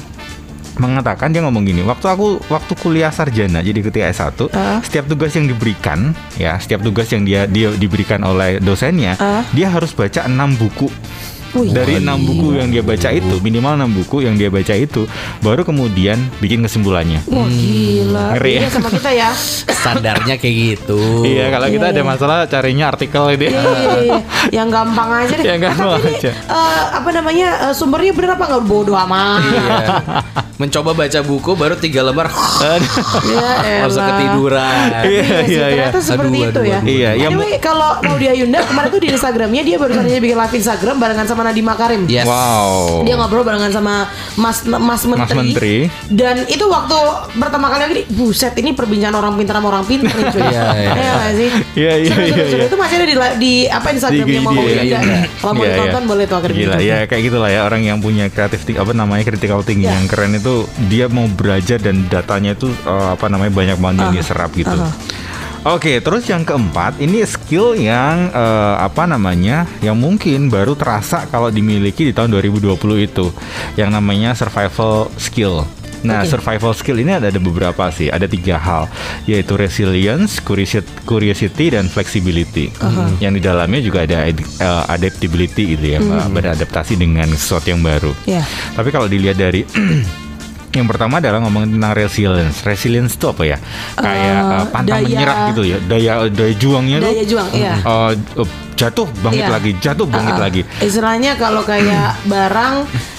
mengatakan 0.75 1.27
dia 1.27 1.41
ngomong 1.41 1.65
gini 1.65 1.81
waktu 1.81 2.05
aku 2.05 2.37
waktu 2.47 2.73
kuliah 2.77 3.09
sarjana 3.09 3.59
jadi 3.59 3.81
ketika 3.81 4.05
S1 4.13 4.45
Ah. 4.47 4.77
setiap 4.79 5.09
tugas 5.09 5.33
yang 5.33 5.49
diberikan 5.49 6.13
ya 6.37 6.53
setiap 6.55 6.85
tugas 6.85 7.09
yang 7.09 7.25
dia 7.25 7.49
dia 7.49 7.73
diberikan 7.73 8.21
oleh 8.21 8.61
dosennya 8.61 9.17
Ah. 9.17 9.41
dia 9.49 9.67
harus 9.67 9.89
baca 9.91 10.21
enam 10.23 10.53
buku 10.53 10.85
Wih. 11.53 11.71
dari 11.71 11.97
enam 11.97 12.19
buku 12.19 12.55
yang 12.55 12.67
dia 12.67 12.81
baca 12.81 13.09
itu 13.09 13.35
minimal 13.39 13.73
enam 13.75 13.91
buku 13.91 14.23
yang 14.23 14.35
dia 14.35 14.47
baca 14.47 14.73
itu 14.73 15.05
baru 15.39 15.61
kemudian 15.61 16.17
bikin 16.37 16.59
kesimpulannya 16.59 17.23
Wah 17.27 17.47
gila. 17.47 18.25
Ngeri 18.33 18.51
ya. 18.51 18.59
Iya 18.59 18.69
sama 18.69 18.89
kita 18.89 19.09
ya. 19.11 19.29
Standarnya 19.77 20.35
kayak 20.35 20.55
gitu. 20.57 20.99
Iya, 21.23 21.47
kalau 21.49 21.67
kita 21.67 21.85
Iya, 21.85 21.93
ada 21.93 22.01
iya. 22.01 22.07
masalah 22.07 22.37
carinya 22.45 22.85
artikel 22.89 23.23
itu. 23.31 23.45
Iya, 23.47 23.61
iya, 23.61 23.95
iya. 24.01 24.17
Yang 24.51 24.67
gampang 24.73 25.09
aja 25.13 25.33
deh. 25.33 25.45
Yang 25.49 25.59
gampang 25.63 25.89
Tapi 25.93 26.07
ini, 26.07 26.17
aja. 26.17 26.31
eh, 26.33 26.83
apa 26.93 27.09
namanya 27.11 27.47
eh, 27.69 27.73
sumbernya 27.73 28.11
bener 28.11 28.31
apa 28.33 28.43
nggak 28.47 28.63
bodoh 28.63 28.97
amat. 28.97 29.41
Iya. 29.43 29.85
Mencoba 30.57 30.91
baca 30.95 31.19
buku 31.21 31.51
baru 31.53 31.75
tiga 31.77 32.01
lembar 32.01 32.33
Ya 33.29 33.85
langsung 33.85 34.03
ketiduran. 34.03 34.89
Iya, 34.89 35.05
Iya 35.05 35.21
iya, 35.21 35.41
iya. 35.45 35.61
ternyata 35.85 35.99
seperti 36.01 36.25
Aduh, 36.33 36.49
itu 36.49 36.59
aduh, 36.59 36.63
ya. 36.65 36.79
Iya, 36.81 37.09
Anyway, 37.29 37.53
kalau 37.59 37.89
Maudy 38.01 38.25
Ayunda 38.27 38.59
kemarin 38.63 38.89
tuh 38.89 38.99
di 38.99 39.07
Instagramnya 39.07 39.61
dia 39.61 39.77
baru 39.77 39.93
saja 39.93 40.17
bikin 40.17 40.33
live 40.35 40.55
Instagram 40.55 40.95
barengan 40.97 41.27
sama 41.27 41.36
Nadiem 41.41 41.63
Makarim. 41.63 42.01
Yes. 42.05 42.23
Wow. 42.23 43.03
Dia 43.03 43.15
ngobrol 43.15 43.41
barengan 43.41 43.69
sama 43.69 44.07
Mas 44.33 44.63
Mas 44.63 45.03
Menteri. 45.03 45.35
Menteri. 45.35 45.75
Dan 46.07 46.45
itu 46.45 46.65
waktu 46.65 46.97
pertama 47.35 47.67
kali 47.67 47.81
lagi, 47.83 48.01
buset 48.09 48.53
ini 48.55 48.71
perbincangan 48.71 49.15
orang 49.15 49.33
pintar 49.35 49.55
sama 49.55 49.67
orang 49.69 49.83
pintar 49.83 50.11
nih 50.11 50.25
cuy. 50.29 50.41
Iya, 50.47 50.63
iya. 50.73 50.93
Iya 50.95 51.29
sih? 51.29 51.49
Iya, 51.75 51.93
iya, 51.97 52.15
iya, 52.23 52.43
iya. 52.47 52.65
Itu 52.65 52.75
masih 52.75 52.95
ada 52.95 53.05
di, 53.05 53.15
di 53.37 53.53
apa 53.65 53.87
Instagramnya 53.89 54.25
Di- 54.31 54.39
mau 54.39 54.53
di- 54.53 54.59
Maudy 54.59 54.87
iya. 54.87 54.99
Kalau 55.35 55.53
mau 55.53 55.59
Iya, 55.59 55.67
iya. 55.67 55.75
ditonton 55.77 56.03
boleh 56.05 56.23
tuh 56.23 56.37
akhirnya. 56.37 56.57
Gila 56.57 56.77
ya 56.79 56.97
kayak 57.03 57.21
gitulah 57.23 57.49
ya 57.49 57.61
orang 57.63 57.81
yang 57.81 57.97
punya 57.97 58.25
kreatif 58.27 58.61
apa 58.69 58.91
namanya 58.91 59.23
critical 59.23 59.59
thinking 59.61 59.85
Ya. 59.87 59.95
yang 59.95 60.07
keren 60.07 60.33
itu 60.33 60.65
dia 60.87 61.05
mau 61.07 61.27
belajar 61.27 61.77
dan 61.77 62.07
datanya 62.07 62.51
itu 62.51 62.67
eh, 62.67 63.07
apa 63.13 63.25
namanya 63.27 63.51
banyak 63.51 63.77
banget 63.77 63.97
yang 63.97 64.09
Ah, 64.09 64.15
diserap 64.15 64.49
gitu. 64.51 64.77
Oke, 65.67 65.99
terus 65.99 66.23
yang 66.31 66.47
keempat 66.47 66.95
ini 67.03 67.27
skill 67.27 67.75
yang 67.75 68.31
eh, 68.31 68.75
apa 68.79 69.03
namanya 69.03 69.67
yang 69.83 69.99
mungkin 69.99 70.47
baru 70.47 70.79
terasa 70.79 71.27
kalau 71.27 71.51
dimiliki 71.51 72.07
di 72.07 72.15
tahun 72.15 72.31
2020 72.39 72.79
itu 73.03 73.35
yang 73.75 73.91
namanya 73.91 74.31
survival 74.31 75.11
skill. 75.19 75.67
Nah, 76.07 76.23
Oke. 76.23 76.31
survival 76.31 76.71
skill 76.71 77.03
ini 77.03 77.19
ada, 77.19 77.27
ada 77.27 77.41
beberapa 77.41 77.89
sih. 77.91 78.07
Ada 78.07 78.31
tiga 78.31 78.55
hal, 78.55 78.87
yaitu 79.27 79.59
resilience, 79.59 80.39
curiosity, 81.03 81.73
dan 81.73 81.91
flexibility. 81.91 82.71
Yang 83.19 83.33
di 83.35 83.41
dalamnya 83.43 83.81
juga 83.83 84.07
ada 84.07 84.23
ad- 84.23 84.39
eh, 84.39 84.83
adaptability 84.87 85.75
gitu 85.75 85.85
ya, 85.97 85.99
beradaptasi 86.31 86.95
dengan 86.95 87.27
sesuatu 87.35 87.67
yang 87.75 87.83
baru. 87.83 88.15
Ya. 88.23 88.45
Tapi 88.71 88.87
kalau 88.87 89.09
dilihat 89.11 89.35
dari 89.35 89.67
yang 90.77 90.87
pertama 90.87 91.17
adalah 91.17 91.41
ngomongin 91.41 91.75
tentang 91.75 91.93
resilience. 91.93 92.61
Resilience 92.61 93.13
itu 93.13 93.25
apa 93.27 93.43
ya? 93.43 93.57
Kayak 93.93 94.39
eh, 94.39 94.65
pantang 94.69 94.97
daya- 94.97 95.07
menyerah 95.09 95.37
gitu 95.49 95.61
ya. 95.63 95.77
Daya 95.81 96.13
daya 96.27 96.53
juangnya 96.53 96.97
tuh 96.97 97.09
Daya 97.09 97.23
juang, 97.25 97.47
iya. 97.51 97.73
eh, 97.77 98.11
eh, 98.37 98.49
jatuh 98.73 99.07
bangkit 99.17 99.41
Iya. 99.41 99.49
lagi, 99.51 99.71
jatuh 99.77 100.05
bangkit 100.05 100.33
Uh-uh. 100.33 100.45
lagi. 100.45 100.61
Istilahnya 100.79 101.31
kalau 101.35 101.61
kayak 101.61 102.13
barang 102.31 102.75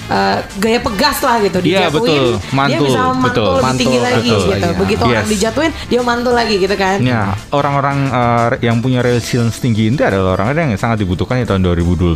uh, 0.07 0.39
gaya 0.57 0.79
pegas 0.79 1.19
lah 1.19 1.37
gitu 1.41 1.59
Iya, 1.61 1.91
dijatuhin, 1.91 1.99
betul. 2.07 2.29
dia 2.39 2.55
Mantul, 2.55 2.87
bisa 2.87 3.01
mantul 3.03 3.19
betul. 3.19 3.51
lebih 3.51 3.75
tinggi 3.75 3.99
Mantul, 3.99 4.07
lagi 4.07 4.19
betul, 4.23 4.39
gitu. 4.39 4.55
iya. 4.63 4.79
Begitu 4.79 5.03
orang 5.03 5.19
Yes. 5.19 5.29
dijatuhin, 5.29 5.73
dia 5.85 6.01
mantul 6.01 6.33
lagi 6.33 6.55
gitu 6.57 6.75
kan. 6.75 6.99
Ya, 7.03 7.23
orang-orang 7.51 7.99
eh, 8.09 8.49
yang 8.63 8.79
punya 8.79 9.03
resilience 9.03 9.59
tinggi 9.59 9.91
itu 9.91 9.99
adalah 9.99 10.39
orang-orang 10.39 10.73
yang 10.73 10.79
sangat 10.79 11.03
dibutuhkan 11.03 11.43
di 11.43 11.47
tahun 11.47 11.61
2021. 11.61 12.15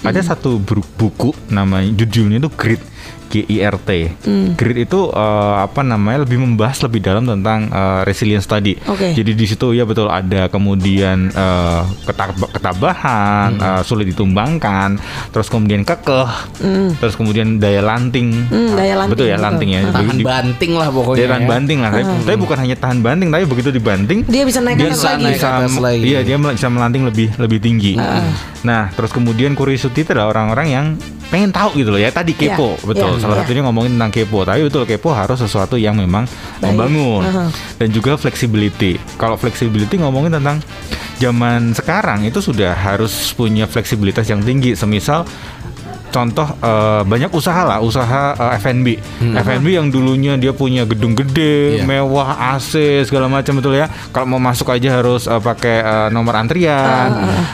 Ada 0.00 0.20
Hmm. 0.20 0.28
satu 0.32 0.50
buku 0.96 1.36
namanya 1.48 1.92
judulnya 1.94 2.40
itu 2.40 2.48
Grit 2.50 2.80
GIRT. 3.28 3.90
Hmm. 4.20 4.46
Grit 4.54 4.78
itu 4.82 5.00
eh, 5.08 5.54
apa 5.58 5.80
namanya 5.80 6.24
lebih 6.24 6.38
membahas 6.38 6.80
lebih 6.82 7.00
dalam 7.00 7.24
tentang 7.24 7.68
eh, 7.68 8.00
resilience 8.02 8.44
tadi. 8.44 8.74
Oke. 8.82 9.12
Jadi 9.12 9.30
di 9.32 9.44
situ 9.44 9.70
ya 9.70 9.84
betul 9.84 10.08
ada 10.08 10.48
kemudian 10.48 11.28
eh, 11.28 11.80
ketab- 12.04 12.48
ketabahan, 12.50 13.50
Hmm. 13.50 13.66
eh, 13.70 13.82
sulit 13.82 14.08
ditumbangkan, 14.08 14.96
terus 15.30 15.46
kemudian 15.46 15.82
kekeh, 15.82 16.28
terus 16.96 17.14
kemudian 17.14 17.56
daya 17.56 17.80
lanting. 17.80 18.32
Hmm, 18.44 18.72
daya 18.72 18.94
lanting, 18.96 19.12
Betul 19.12 19.26
ya 19.26 19.34
betul. 19.34 19.44
lanting 19.44 19.68
ya. 19.68 19.80
Tahan 19.88 20.14
Di- 20.14 20.26
banting 20.26 20.72
lah 20.72 20.88
pokoknya. 20.88 21.18
dia 21.18 21.26
tahan 21.28 21.40
ya. 21.40 21.48
banting 21.48 21.78
lah, 21.78 21.90
tapi, 21.90 22.02
tapi 22.24 22.36
bukan 22.38 22.56
hanya 22.58 22.76
tahan 22.76 22.98
banting, 22.98 23.28
tapi 23.28 23.44
begitu 23.44 23.68
dibanting 23.70 24.18
Dia 24.24 24.42
bisa 24.42 24.58
naik 24.58 24.76
dia 24.76 24.88
atas 24.88 24.96
bisa 24.96 25.10
lagi. 25.10 25.24
bisa 25.28 25.48
atas 25.54 25.74
lagi. 25.76 26.02
iya 26.02 26.20
dia 26.22 26.36
bisa 26.36 26.68
melanting 26.68 27.02
lebih 27.04 27.28
lebih 27.36 27.58
tinggi. 27.58 27.94
Nah, 28.60 28.90
terus 28.90 29.10
kemudian 29.10 29.52
curiosity 29.52 30.00
itu 30.00 30.10
adalah 30.10 30.32
orang-orang 30.32 30.66
yang 30.68 30.86
pengen 31.28 31.50
tahu 31.50 31.76
gitu 31.76 31.90
loh 31.90 31.98
ya. 31.98 32.08
Tadi 32.08 32.32
kepo, 32.32 32.74
Iya, 32.74 32.84
betul. 32.84 33.10
iya, 33.10 33.17
Salah 33.18 33.36
iya. 33.38 33.44
satunya 33.44 33.62
ngomongin 33.66 33.98
tentang 33.98 34.12
kepo. 34.14 34.46
Tapi 34.46 34.60
betul 34.66 34.82
kepo 34.86 35.10
harus 35.12 35.38
sesuatu 35.38 35.74
yang 35.74 35.98
memang 35.98 36.24
Baik. 36.24 36.74
membangun. 36.74 37.22
Aha. 37.26 37.44
Dan 37.76 37.88
juga 37.90 38.14
flexibility. 38.14 38.96
Kalau 39.18 39.34
flexibility 39.34 39.98
ngomongin 39.98 40.38
tentang 40.38 40.62
zaman 41.18 41.74
sekarang 41.74 42.24
itu 42.24 42.38
sudah 42.38 42.72
harus 42.72 43.34
punya 43.34 43.66
fleksibilitas 43.66 44.30
yang 44.30 44.40
tinggi. 44.40 44.78
Semisal 44.78 45.26
contoh 46.08 46.44
eh, 46.58 47.02
banyak 47.02 47.30
usaha 47.30 47.62
lah 47.62 47.78
usaha 47.78 48.22
eh, 48.34 48.58
F&B 48.58 48.86
F&B 49.38 49.66
yang 49.70 49.88
dulunya 49.88 50.34
dia 50.34 50.50
punya 50.50 50.84
gedung 50.84 51.12
gede 51.12 51.58
Iya. 51.70 51.84
mewah 51.84 52.28
AC 52.52 52.72
segala 53.02 53.26
macam 53.26 53.54
betul 53.54 53.74
ya 53.74 53.86
kalau 54.08 54.26
mau 54.28 54.40
masuk 54.40 54.68
aja 54.68 54.88
harus 54.94 55.24
eh, 55.24 55.36
pakai 55.38 55.76
eh, 55.78 56.08
nomor 56.08 56.34
antrian 56.34 57.10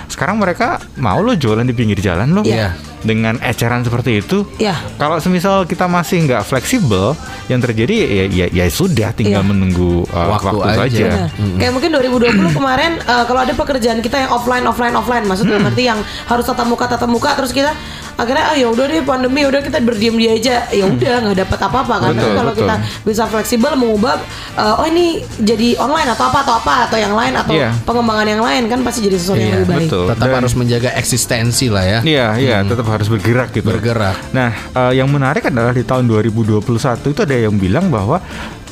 sekarang 0.06 0.36
mereka 0.36 0.66
mau 0.96 1.18
lo 1.18 1.34
jualan 1.34 1.62
di 1.62 1.72
pinggir 1.72 1.98
jalan 1.98 2.30
lo 2.30 2.42
Iya. 2.42 2.72
dengan 3.00 3.36
eceran 3.38 3.80
seperti 3.80 4.18
itu 4.18 4.48
Ya. 4.56 4.78
kalau 4.96 5.18
semisal 5.18 5.64
kita 5.64 5.84
masih 5.84 6.24
nggak 6.24 6.42
fleksibel 6.42 7.12
yang 7.44 7.60
terjadi 7.60 7.92
ya 7.92 8.24
ya, 8.26 8.46
ya 8.50 8.64
sudah 8.66 9.12
tinggal 9.12 9.40
Iya. 9.40 9.50
menunggu 9.50 10.06
eh, 10.06 10.28
Waktu 10.30 10.46
waktu, 10.48 10.64
aja. 10.64 10.78
saja 10.80 11.04
Benar. 11.04 11.58
Kayak 11.58 11.72
mungkin 11.72 11.90
2020 11.92 12.54
kemarin 12.54 12.92
eh, 12.98 13.24
kalau 13.24 13.40
ada 13.40 13.52
pekerjaan 13.52 13.98
kita 14.00 14.16
yang 14.18 14.30
offline 14.30 14.64
offline 14.64 14.94
offline 14.94 15.24
maksudnya 15.24 15.56
Hmm. 15.56 15.64
berarti 15.64 15.84
yang 15.84 15.98
harus 16.24 16.44
tatap 16.44 16.64
muka 16.64 16.84
tatap 16.86 17.06
muka 17.06 17.30
terus 17.34 17.50
kita 17.50 17.76
akhirnya 18.14 18.44
ah 18.44 18.54
ya 18.54 18.66
udah 18.66 18.84
deh 18.84 19.02
pandemi 19.02 19.42
udah 19.42 19.60
kita 19.60 19.78
berdiam 19.78 20.14
dia 20.14 20.32
aja 20.32 20.56
ya 20.68 20.84
udah 20.84 21.14
nggak 21.20 21.38
dapat 21.40 21.58
apa-apa 21.60 21.94
kan 22.00 22.10
Hmm. 22.10 22.20
Betul, 22.20 22.32
kalau 22.32 22.52
betul. 22.52 22.62
kita 22.62 22.74
bisa 23.02 23.22
fleksibel 23.26 23.72
mengubah 23.74 24.14
eh, 24.54 24.74
oh 24.76 24.86
ini 24.86 25.06
jadi 25.36 25.74
online 25.76 26.08
atau 26.08 26.24
apa 26.26 26.38
atau 26.40 26.54
apa 26.56 26.74
atau 26.84 26.96
yang 26.96 27.12
lain 27.12 27.34
atau 27.34 27.52
Iya. 27.52 27.70
pengembangan 27.82 28.26
yang 28.28 28.40
lain 28.40 28.62
kan 28.66 28.78
pasti 28.80 29.00
jadi 29.02 29.16
sesuatu 29.16 29.38
yang 29.38 29.48
Iya, 29.48 29.58
lebih 29.58 29.68
baik 29.68 29.82
betul 29.84 30.04
Tetap 30.06 30.24
Dan- 30.24 30.36
harus 30.36 30.52
menjaga 30.54 30.90
eksistensi 30.94 31.66
lah 31.66 31.84
ya. 31.84 31.98
Iya, 32.00 32.26
iya, 32.36 32.56
tetap 32.62 32.86
harus 32.86 33.06
bergerak 33.06 33.50
gitu. 33.50 33.66
Bergerak. 33.66 34.16
Nah, 34.30 34.50
eh, 34.52 34.92
yang 34.94 35.08
menarik 35.08 35.42
adalah 35.44 35.70
di 35.70 35.82
tahun 35.82 36.06
2021 36.06 36.62
itu 37.08 37.20
ada 37.20 37.36
yang 37.36 37.54
bilang 37.54 37.88
bahwa 37.88 38.22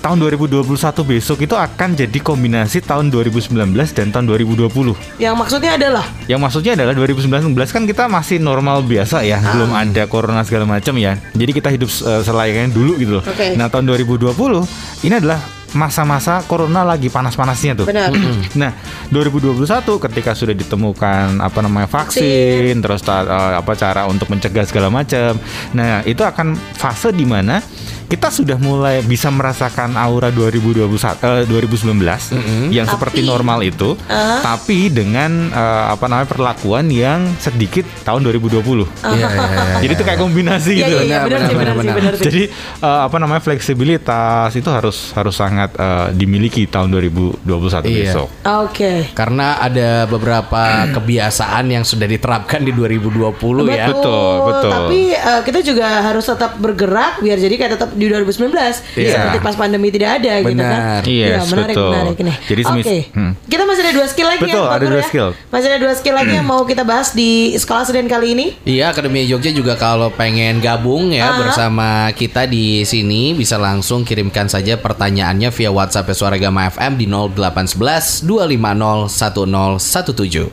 tahun 0.03 0.19
2021 0.19 0.67
besok 1.07 1.39
itu 1.41 1.55
akan 1.55 1.95
jadi 1.95 2.19
kombinasi 2.19 2.83
tahun 2.83 3.09
2019 3.09 3.55
dan 3.95 4.11
tahun 4.11 4.27
2020. 4.27 4.67
yang 5.17 5.39
maksudnya 5.39 5.79
adalah 5.79 6.03
Yang 6.27 6.41
maksudnya 6.43 6.73
adalah 6.75 6.93
2019 6.93 7.55
kan 7.71 7.83
kita 7.87 8.11
masih 8.11 8.43
normal 8.43 8.83
biasa 8.83 9.23
ya, 9.23 9.39
belum 9.39 9.71
ada 9.71 10.11
corona 10.11 10.43
segala 10.43 10.67
macam 10.67 10.99
ya. 10.99 11.15
Jadi 11.33 11.51
kita 11.55 11.71
hidup 11.71 11.87
eh, 11.89 12.21
selayaknya 12.21 12.69
dulu 12.69 12.93
gitu 12.99 13.13
loh. 13.19 13.25
Oke. 13.25 13.55
Nah, 13.55 13.71
tahun 13.71 13.87
2020 13.87 14.35
ini 15.07 15.15
adalah 15.15 15.39
masa-masa 15.73 16.45
corona 16.45 16.85
lagi 16.85 17.09
panas-panasnya 17.09 17.73
tuh. 17.73 17.87
benar 17.89 18.13
Nah, 18.53 18.77
2021 19.09 19.65
ketika 20.03 20.37
sudah 20.37 20.53
ditemukan 20.53 21.41
apa 21.41 21.59
namanya 21.63 21.89
vaksin, 21.89 22.77
terus 22.81 23.01
ta- 23.01 23.25
eh, 23.25 23.55
apa 23.57 23.73
cara 23.73 24.05
untuk 24.05 24.29
mencegah 24.29 24.67
segala 24.67 24.91
macam. 24.91 25.39
Nah, 25.73 26.03
itu 26.03 26.21
akan 26.21 26.53
fase 26.75 27.09
di 27.13 27.25
mana 27.25 27.63
kita 28.03 28.29
sudah 28.29 28.57
mulai 28.57 29.01
bisa 29.01 29.29
merasakan 29.29 29.95
aura 29.95 30.29
2021 30.29 30.87
eh, 31.21 31.45
2019 31.45 32.33
yang 32.69 32.85
Tapi- 32.85 32.93
seperti 32.93 33.21
normal 33.23 33.63
itu, 33.63 33.95
Ah. 34.05 34.41
tapi 34.41 34.89
dengan 34.89 35.31
eh, 35.49 35.85
apa 35.89 36.07
namanya 36.07 36.29
perlakuan 36.29 36.87
yang 36.87 37.25
sedikit 37.37 37.85
tahun 38.03 38.23
2020. 38.23 38.87
Iya, 39.03 39.17
iya, 39.17 39.29
iya. 39.29 39.77
Jadi 39.81 39.93
itu 39.93 40.05
kayak 40.05 40.21
kombinasi 40.21 40.73
gitu. 40.75 40.97
iya 41.01 41.25
Benar, 41.25 41.41
benar 41.49 41.75
benar, 41.75 41.95
benar 41.97 42.13
Jadi 42.17 42.43
apa 42.81 43.17
namanya 43.17 43.43
fleksibilitas 43.43 44.53
itu 44.53 44.69
harus 44.69 45.13
harus 45.13 45.35
sangat 45.35 45.73
eh, 45.75 46.09
dimiliki 46.13 46.65
tahun 46.65 46.93
2021 46.93 47.85
Iya. 47.85 47.99
besok. 48.05 48.29
oke 48.43 48.93
Karena 49.13 49.59
ada 49.59 50.05
beberapa 50.05 50.63
kebiasaan 50.97 51.65
yang 51.69 51.83
sudah 51.83 52.05
diterapkan 52.05 52.61
di 52.61 52.71
2020 52.71 53.33
ya. 53.69 53.89
Betul, 53.89 54.33
betul. 54.47 54.71
Tapi 54.73 55.01
eh, 55.11 55.41
kita 55.43 55.61
juga 55.63 55.87
harus 56.03 56.25
tetap 56.25 56.57
bergerak 56.57 57.19
biar 57.19 57.37
jadi 57.37 57.55
kayak 57.57 57.73
tetap 57.75 57.91
di 57.93 58.07
2019 58.07 58.83
Iya. 58.95 59.11
seperti 59.13 59.39
pas 59.39 59.55
pandemi 59.55 59.89
tidak 59.89 60.21
ada 60.21 60.33
gitu 60.39 60.49
kan. 60.51 60.57
Benar. 60.57 61.01
Yes, 61.03 61.09
Iya, 61.09 61.39
menarik 61.47 61.75
betul. 61.75 61.91
menarik 61.91 62.17
nih. 62.19 62.37
Jadi 62.45 62.63
Oke. 62.63 62.71
semis- 62.73 63.09
hmm. 63.11 63.33
Kita 63.45 63.63
masih 63.63 63.83
ada 63.83 63.93
dua 63.93 64.07
skill 64.07 64.29
lagi 64.29 64.43
Betul, 64.43 64.61
ya, 64.61 64.71
ada 64.71 64.85
dua 64.85 64.97
ya? 64.97 65.07
skill. 65.07 65.29
Masih 65.49 65.67
ada 65.67 65.79
dua 65.79 65.93
skill 65.93 66.15
lagi 66.15 66.33
yang 66.33 66.45
mau 66.45 66.63
kita 66.63 66.83
bahas 66.83 67.09
di 67.11 67.31
sekolah 67.53 67.85
Senin 67.85 68.07
kali 68.07 68.29
ini. 68.33 68.47
Iya, 68.63 68.91
Akademi 68.91 69.25
Jogja 69.25 69.51
juga 69.51 69.75
kalau 69.75 70.11
pengen 70.11 70.59
gabung 70.59 71.11
ya 71.11 71.29
Aha. 71.29 71.39
bersama 71.41 71.89
kita 72.11 72.45
di 72.45 72.83
sini 72.83 73.33
bisa 73.33 73.57
langsung 73.57 74.03
kirimkan 74.03 74.47
saja 74.47 74.77
pertanyaannya 74.77 75.49
via 75.51 75.71
WhatsApp 75.71 76.09
Suara 76.13 76.37
Gama 76.37 76.67
FM 76.67 76.97
di 76.97 77.07
0811 77.07 78.23
250 78.23 79.09
1017. 79.09 80.49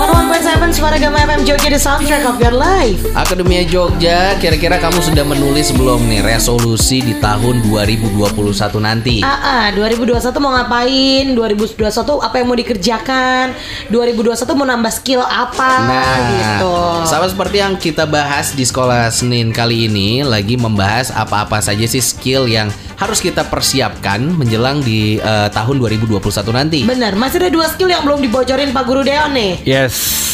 101.7 0.00 0.80
Suara 0.80 0.96
Gama 0.96 1.20
FM 1.20 1.44
Jogja 1.44 1.68
The 1.68 1.76
Soundtrack 1.76 2.24
of 2.24 2.40
Your 2.40 2.56
Life. 2.56 3.04
Akademia 3.12 3.68
Jogja, 3.68 4.32
kira-kira 4.40 4.80
kamu 4.80 4.96
sudah 4.96 5.28
menulis 5.28 5.76
belum 5.76 6.08
nih 6.08 6.24
resolusi 6.24 7.04
di 7.04 7.20
tahun 7.20 7.60
2021 7.68 8.80
nanti? 8.80 9.20
Ah, 9.20 9.68
ah, 9.68 9.76
2021 9.76 10.40
mau 10.40 10.56
ngapain? 10.56 11.36
2021 11.36 12.16
apa 12.16 12.32
yang 12.32 12.46
mau 12.48 12.56
dikerjakan? 12.56 13.52
2021 13.92 14.56
mau 14.56 14.64
nambah 14.72 14.88
skill 14.88 15.20
apa? 15.20 15.72
Nah, 15.84 16.16
gitu. 16.32 16.74
sama 17.04 17.28
seperti 17.28 17.60
yang 17.60 17.76
kita 17.76 18.08
bahas 18.08 18.56
di 18.56 18.64
sekolah 18.64 19.12
Senin 19.12 19.52
kali 19.52 19.84
ini, 19.84 20.24
lagi 20.24 20.56
membahas 20.56 21.12
apa-apa 21.12 21.60
saja 21.60 21.84
sih 21.84 22.00
skill 22.00 22.48
yang 22.48 22.72
harus 23.00 23.24
kita 23.24 23.48
persiapkan 23.48 24.20
menjelang 24.20 24.84
di 24.84 25.16
eh, 25.16 25.48
tahun 25.48 25.80
2021 25.80 26.20
nanti. 26.52 26.78
Benar, 26.84 27.16
masih 27.16 27.40
ada 27.40 27.48
dua 27.48 27.64
skill 27.72 27.88
yang 27.88 28.04
belum 28.04 28.20
dibocorin 28.20 28.76
Pak 28.76 28.84
Guru 28.84 29.00
Deon 29.00 29.32
nih. 29.32 29.52
Yes, 29.64 29.89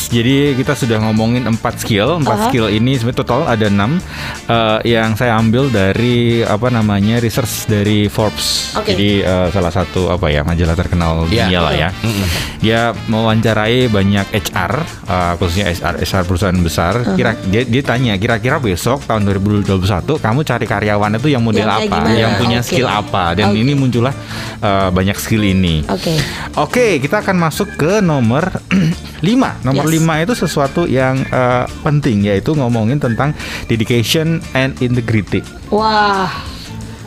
jadi 0.06 0.54
kita 0.54 0.72
sudah 0.72 1.02
ngomongin 1.02 1.44
empat 1.44 1.82
skill. 1.82 2.22
Empat 2.22 2.38
Aha. 2.38 2.46
skill 2.48 2.70
ini 2.70 2.94
sebenarnya 2.94 3.20
total 3.20 3.40
ada 3.44 3.66
enam 3.66 3.98
eh, 4.46 4.78
yang 4.86 5.12
saya 5.12 5.34
ambil 5.34 5.66
dari 5.66 6.40
apa 6.40 6.70
namanya 6.70 7.18
research 7.18 7.66
dari 7.66 8.06
Forbes. 8.06 8.78
Oke. 8.78 8.94
Jadi 8.94 9.20
eh, 9.20 9.48
salah 9.50 9.72
satu 9.74 10.08
apa 10.08 10.30
ya 10.30 10.46
majalah 10.46 10.72
terkenal 10.72 11.26
Iya, 11.26 11.50
dunia 11.50 11.60
lah 11.60 11.74
ya. 11.74 11.88
Dia 12.56 12.80
mewawancarai 13.10 13.90
banyak 13.90 14.26
HR, 14.30 14.72
eh, 15.06 15.32
khususnya 15.36 15.66
HR, 15.68 15.94
HR 15.98 16.22
perusahaan 16.22 16.60
besar. 16.62 16.94
Kira 17.18 17.34
dia, 17.42 17.66
dia 17.66 17.82
tanya 17.82 18.14
kira-kira 18.14 18.62
besok 18.62 19.02
tahun 19.04 19.26
2021 19.26 19.66
kamu 20.16 20.40
cari 20.42 20.66
karyawan 20.66 21.18
itu 21.18 21.28
yang 21.28 21.42
model 21.42 21.66
Yang 21.66 21.90
apa, 21.90 21.96
gimana? 21.98 22.14
yang 22.14 22.32
punya 22.38 22.58
Oke. 22.62 22.68
skill 22.68 22.88
apa, 22.88 23.34
dan 23.34 23.50
Oke. 23.50 23.58
ini 23.58 23.72
muncullah 23.74 24.14
eh, 24.62 24.88
banyak 24.94 25.18
skill 25.18 25.42
ini. 25.42 25.82
Oke. 25.90 26.14
Oke, 26.56 26.86
kita 27.02 27.26
akan 27.26 27.36
masuk 27.36 27.74
ke 27.74 27.98
nomor 27.98 28.46
5. 29.26 29.45
Nomor 29.60 29.86
Yes. 29.86 30.02
5 30.02 30.24
itu 30.24 30.34
sesuatu 30.34 30.82
yang 30.84 31.22
eh, 31.22 31.64
penting 31.80 32.22
yaitu 32.22 32.52
ngomongin 32.52 32.96
tentang 32.96 33.30
dedication 33.66 34.26
and 34.52 34.74
integrity. 34.78 35.40
Wah, 35.68 36.30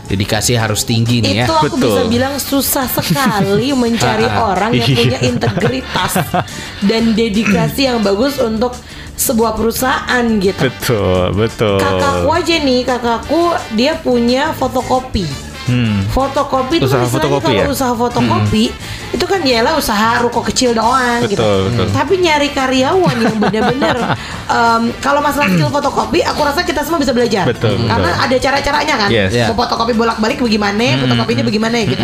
Dedikasi 0.06 0.58
harus 0.58 0.82
tinggi 0.84 1.22
nih 1.22 1.34
ya. 1.36 1.46
itu 1.46 1.54
aku 1.54 1.78
betul. 1.78 1.86
bisa 1.86 2.02
bilang 2.10 2.36
susah 2.36 2.90
sekali 2.90 3.70
mencari 3.78 4.26
orang 4.26 4.74
yang 4.74 4.82
Iya. 4.84 4.98
punya 4.98 5.20
integritas 5.22 6.14
dan 6.90 7.14
dedikasi 7.14 7.86
yang 7.86 8.02
bagus 8.02 8.42
untuk 8.42 8.74
sebuah 9.14 9.54
perusahaan 9.54 10.26
gitu. 10.40 10.58
Betul, 10.58 11.24
betul. 11.38 11.78
Kakakku 11.78 12.30
aja 12.32 12.56
nih, 12.58 12.80
kakakku 12.82 13.42
dia 13.76 13.94
punya 13.96 14.50
fotokopi. 14.56 15.30
Hmm. 15.70 16.02
Fotokopi 16.10 16.82
itu 16.82 16.90
Usaha 16.90 17.00
kan 17.00 17.06
istilahnya 17.06 17.30
fotokopi 17.30 17.46
kalau 17.46 17.62
ya? 17.62 17.66
usaha 17.70 17.94
fotokopi 17.94 18.64
itu 19.10 19.26
kan 19.26 19.42
yalah 19.46 19.74
usaha 19.78 20.10
ruko 20.26 20.42
kecil 20.50 20.74
doang 20.74 21.22
gitu. 21.30 21.38
Betul, 21.38 21.60
betul. 21.70 21.86
Tapi 21.94 22.14
nyari 22.18 22.50
karyawan 22.50 23.16
yang 23.22 23.38
bener-bener 23.38 23.98
em, 24.58 24.82
kalau 25.02 25.22
masalah 25.22 25.50
skill 25.50 25.70
fotokopi, 25.70 26.20
aku 26.26 26.42
rasa 26.42 26.62
kita 26.66 26.82
semua 26.82 26.98
bisa 26.98 27.14
belajar. 27.14 27.46
Betul, 27.50 27.78
betul. 27.78 27.90
Karena 27.90 28.10
ada 28.18 28.36
cara-caranya 28.36 28.96
kan. 29.06 29.10
Yes. 29.14 29.32
Yeah. 29.34 29.54
Mau 29.54 29.62
fotokopi 29.62 29.94
bolak-balik 29.94 30.42
bagaimana, 30.42 31.06
fotokopinya 31.06 31.44
bagaimana 31.46 31.76
gitu. 31.86 32.04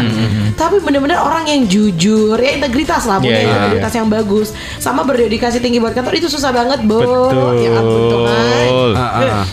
Tapi 0.55 0.75
bener-bener 0.81 1.17
orang 1.19 1.45
yang 1.49 1.61
jujur, 1.67 2.37
ya 2.39 2.55
integritas 2.55 3.03
lah, 3.09 3.19
punya 3.19 3.35
Yeah, 3.35 3.43
yeah, 3.43 3.57
integritas 3.59 3.93
yang 3.97 4.07
bagus, 4.07 4.47
sama 4.79 5.03
berdedikasi 5.03 5.59
tinggi 5.59 5.83
buat 5.83 5.91
kantor 5.91 6.15
itu 6.15 6.31
susah 6.31 6.55
banget, 6.55 6.85
Bo. 6.87 7.01
Betul. 7.01 7.53
Ya 7.59 7.69
ampun 7.75 8.01
tuh, 8.07 8.19
Mai. 8.23 8.69
Ah, 8.95 9.01
ah. 9.01 9.45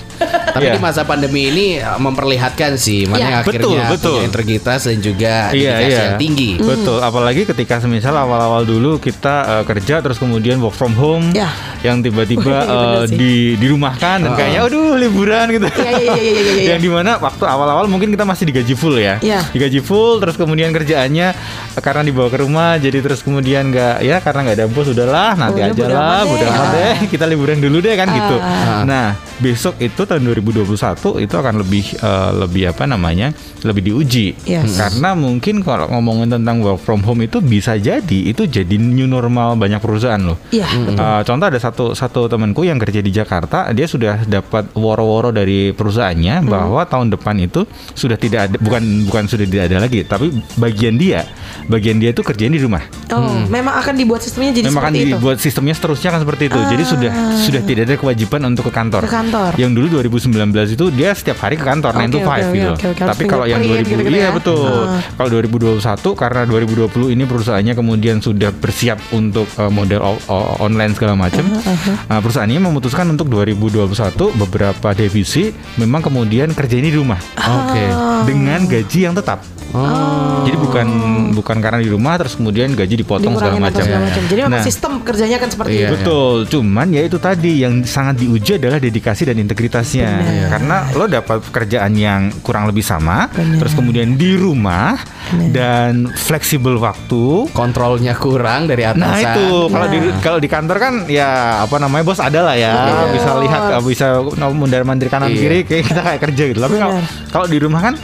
Tapi 0.52 0.64
Iya. 0.64 0.74
di 0.76 0.80
masa 0.80 1.02
pandemi 1.02 1.48
ini 1.48 1.66
uh, 1.78 1.96
memperlihatkan 1.96 2.76
sih 2.76 3.08
mana 3.08 3.18
Iya. 3.18 3.24
yang 3.24 3.40
akhirnya 3.40 3.60
Betul, 3.62 3.78
betul. 3.88 4.12
punya 4.12 4.28
integritas 4.28 4.80
dan 4.84 4.98
juga 4.98 5.34
dedikasi 5.48 5.88
iya. 5.88 6.02
yang 6.04 6.18
tinggi. 6.18 6.50
Betul, 6.56 6.98
apalagi 6.98 7.42
ketika 7.44 7.74
semisal 7.78 8.14
awal-awal 8.14 8.62
dulu 8.62 8.96
kita 8.96 9.34
uh, 9.42 9.64
kerja 9.64 9.98
terus 9.98 10.16
kemudian 10.16 10.58
work 10.58 10.72
from 10.72 10.92
home 10.92 11.32
Ya. 11.32 11.48
yang 11.80 12.00
tiba-tiba 12.00 12.56
uh, 12.76 13.02
di 13.04 13.56
dirumahkan 13.56 14.22
dan 14.22 14.32
kayaknya 14.32 14.60
aduh 14.62 14.94
liburan 14.94 15.46
gitu. 15.50 15.66
Iya, 15.66 15.92
iya, 15.92 16.14
iya, 16.14 16.14
iya, 16.20 16.52
iya. 16.52 16.68
yang 16.76 16.80
di 16.80 16.90
mana 16.90 17.16
waktu 17.16 17.42
awal-awal 17.42 17.88
mungkin 17.88 18.10
kita 18.10 18.22
masih 18.22 18.44
digaji 18.44 18.74
full 18.74 18.96
ya. 18.96 19.16
Iya. 19.18 19.40
Digaji 19.50 19.80
full 19.80 20.20
terus 20.20 20.36
kemudian 20.36 20.70
kerjaannya 20.70 21.28
uh, 21.74 21.80
karena 21.80 22.02
dibawa 22.04 22.28
ke 22.28 22.38
rumah 22.38 22.76
jadi 22.76 22.98
terus 23.00 23.22
kemudian 23.22 23.72
nggak 23.72 24.04
ya 24.04 24.20
karena 24.20 24.40
nggak 24.46 24.56
ada 24.58 24.66
bos 24.68 24.86
udahlah 24.86 25.32
nanti 25.34 25.60
Udah, 25.60 25.72
aja 25.72 25.84
lah, 25.88 26.20
udah 26.24 26.50
deh. 26.72 26.96
kita 27.08 27.24
liburan 27.24 27.58
dulu 27.58 27.80
deh 27.80 27.94
kan 27.94 28.08
gitu. 28.10 28.36
Ah. 28.38 28.82
Nah, 28.84 29.08
besok 29.42 29.74
itu 29.78 30.02
tahun 30.02 30.22
2021 30.24 30.62
itu 31.18 31.34
akan 31.34 31.54
lebih 31.58 31.84
eh, 31.98 32.30
lebih 32.38 32.62
apa 32.70 32.86
namanya? 32.86 33.34
lebih 33.62 33.82
diuji. 33.84 34.34
Yes. 34.42 34.74
Karena 34.74 35.14
mungkin 35.14 35.62
kalau 35.62 35.86
ngomongin 35.88 36.26
tentang 36.28 36.58
work 36.60 36.78
from 36.78 36.98
home 37.00 37.22
itu 37.22 37.38
bisa 37.38 37.74
jadi 37.74 38.18
itu 38.24 38.42
jadi 38.42 38.74
new 38.74 39.06
normal 39.06 39.54
banyak 39.54 39.78
perusahaan 39.78 40.18
loh. 40.18 40.34
Iya, 40.50 40.66
betul. 40.66 40.98
Eh, 40.98 41.22
contoh 41.22 41.46
ada 41.46 41.58
satu 41.58 41.84
satu 41.92 42.26
temanku 42.26 42.62
yang 42.62 42.78
kerja 42.78 42.98
di 42.98 43.10
Jakarta, 43.10 43.70
dia 43.70 43.86
sudah 43.86 44.22
dapat 44.22 44.70
woro-woro 44.72 45.30
dari 45.30 45.70
perusahaannya 45.70 46.34
Hmm. 46.38 46.48
bahwa 46.48 46.82
tahun 46.84 47.10
depan 47.10 47.34
itu 47.40 47.62
sudah 47.92 48.14
tidak 48.14 48.40
ada 48.46 48.56
bukan 48.58 48.82
bukan 49.06 49.24
sudah 49.26 49.46
tidak 49.46 49.64
ada 49.66 49.78
lagi, 49.80 50.02
tapi 50.02 50.28
bagian 50.56 50.94
dia 50.94 51.22
bagian 51.64 51.96
dia 51.96 52.10
itu 52.10 52.20
kerjain 52.20 52.50
di 52.50 52.58
rumah. 52.58 52.82
Oh, 53.08 53.46
memang 53.46 53.74
akan 53.76 53.94
dibuat 53.94 54.20
sistemnya 54.20 54.52
jadi 54.52 54.66
Memang 54.66 54.82
akan 54.82 54.92
seperti 54.92 55.02
itu. 55.02 55.14
dibuat 55.14 55.36
sistemnya 55.38 55.74
seterusnya 55.74 56.08
kan 56.10 56.20
seperti 56.20 56.42
itu. 56.46 56.58
Jadi 56.58 56.82
sudah 56.84 57.10
sudah 57.38 57.62
tidak 57.62 57.82
ada 57.84 57.96
kewajiban 57.96 58.40
untuk 58.44 58.68
ke 58.68 58.72
kantor. 58.72 59.02
Ke 59.02 59.10
kantor. 59.10 59.31
Yang 59.56 59.72
dulu 59.72 59.86
2019 59.98 60.76
itu 60.76 60.84
dia 60.92 61.10
setiap 61.16 61.38
hari 61.42 61.56
ke 61.56 61.64
kantor 61.64 61.92
9 61.96 62.12
to 62.12 62.18
Oke, 62.20 62.28
5 62.28 62.28
oke, 62.28 62.52
gitu. 62.52 62.70
oke. 62.72 62.86
Harus 62.92 63.10
Tapi 63.16 63.22
kalau 63.24 63.44
yang 63.48 63.60
fingerprint 63.64 63.88
2000 63.88 63.92
gitu-gitu 63.92 64.16
iya 64.16 64.28
ya. 64.28 64.30
betul. 64.30 64.82
Ah. 64.84 65.00
Kalau 65.16 65.28
2021 65.32 66.20
karena 66.22 66.42
2020 66.44 67.14
ini 67.14 67.24
perusahaannya 67.24 67.74
kemudian 67.74 68.16
sudah 68.20 68.50
bersiap 68.52 68.98
untuk 69.16 69.46
uh, 69.56 69.72
model 69.72 70.00
online 70.60 70.92
segala 70.92 71.14
macam. 71.16 71.44
Nah, 72.08 72.18
perusahaannya 72.20 72.60
memutuskan 72.60 73.08
untuk 73.08 73.32
2021 73.32 73.88
beberapa 74.36 74.88
divisi 74.92 75.50
memang 75.80 76.04
kemudian 76.04 76.52
kerja 76.52 76.76
ini 76.76 76.92
di 76.92 76.98
rumah. 76.98 77.18
Oke. 77.36 77.84
Dengan 78.28 78.68
gaji 78.68 78.98
yang 79.08 79.14
tetap. 79.16 79.61
Oh. 79.72 80.42
Jadi 80.42 80.56
bukan 80.58 80.86
bukan 81.32 81.56
karena 81.58 81.78
di 81.78 81.88
rumah 81.88 82.18
terus 82.18 82.34
kemudian 82.34 82.72
gaji 82.72 82.98
dipotong 82.98 83.32
segala 83.32 83.56
Dikurangin 83.56 83.62
macam. 83.62 84.04
macam. 84.04 84.22
Jadi 84.26 84.40
memang 84.40 84.52
Nah, 84.52 84.62
sistem 84.62 84.92
kerjanya 85.00 85.38
kan 85.38 85.48
seperti 85.48 85.72
Iya. 85.72 85.80
itu. 85.82 85.94
Betul, 85.94 86.34
cuman 86.46 86.86
ya 86.88 87.02
itu 87.02 87.16
tadi 87.16 87.52
yang 87.58 87.74
sangat 87.82 88.20
diuji 88.20 88.58
adalah 88.58 88.76
dedikasi 88.76 89.22
dan 89.24 89.36
integritasnya. 89.38 90.10
Karena 90.48 90.76
lo 90.92 91.06
dapat 91.06 91.40
pekerjaan 91.42 91.92
yang 91.94 92.20
kurang 92.40 92.66
lebih 92.66 92.82
sama, 92.82 93.26
Benar. 93.28 93.58
terus 93.58 93.72
kemudian 93.72 94.12
di 94.12 94.34
rumah 94.34 95.00
dan 95.48 96.10
fleksibel 96.12 96.76
waktu. 96.76 97.48
Kontrolnya 97.50 98.12
kurang 98.14 98.66
dari 98.66 98.84
atasan. 98.84 99.00
Nah 99.00 99.16
itu 99.16 99.46
kalau 99.68 99.86
di 99.88 99.98
kalau 100.20 100.38
di 100.38 100.48
kantor 100.48 100.76
kan 100.78 100.94
ya 101.06 101.28
apa 101.60 101.76
namanya 101.76 102.04
bos 102.04 102.18
ada 102.18 102.40
lah 102.42 102.54
ya 102.54 102.72
Betul. 102.74 103.08
bisa 103.14 103.30
lihat 103.38 103.62
bisa 103.82 104.06
mundar 104.50 104.82
mandir 104.82 105.08
kanan 105.08 105.28
Iya. 105.28 105.38
kiri 105.38 105.58
kayak 105.64 105.84
kita 105.86 106.00
kayak 106.02 106.20
kerja 106.22 106.42
gitu. 106.46 106.60
Tapi 106.60 106.76
kalau 106.76 106.94
Benar. 106.94 107.08
kalau 107.30 107.46
di 107.46 107.56
rumah 107.56 107.80
kan 107.82 107.94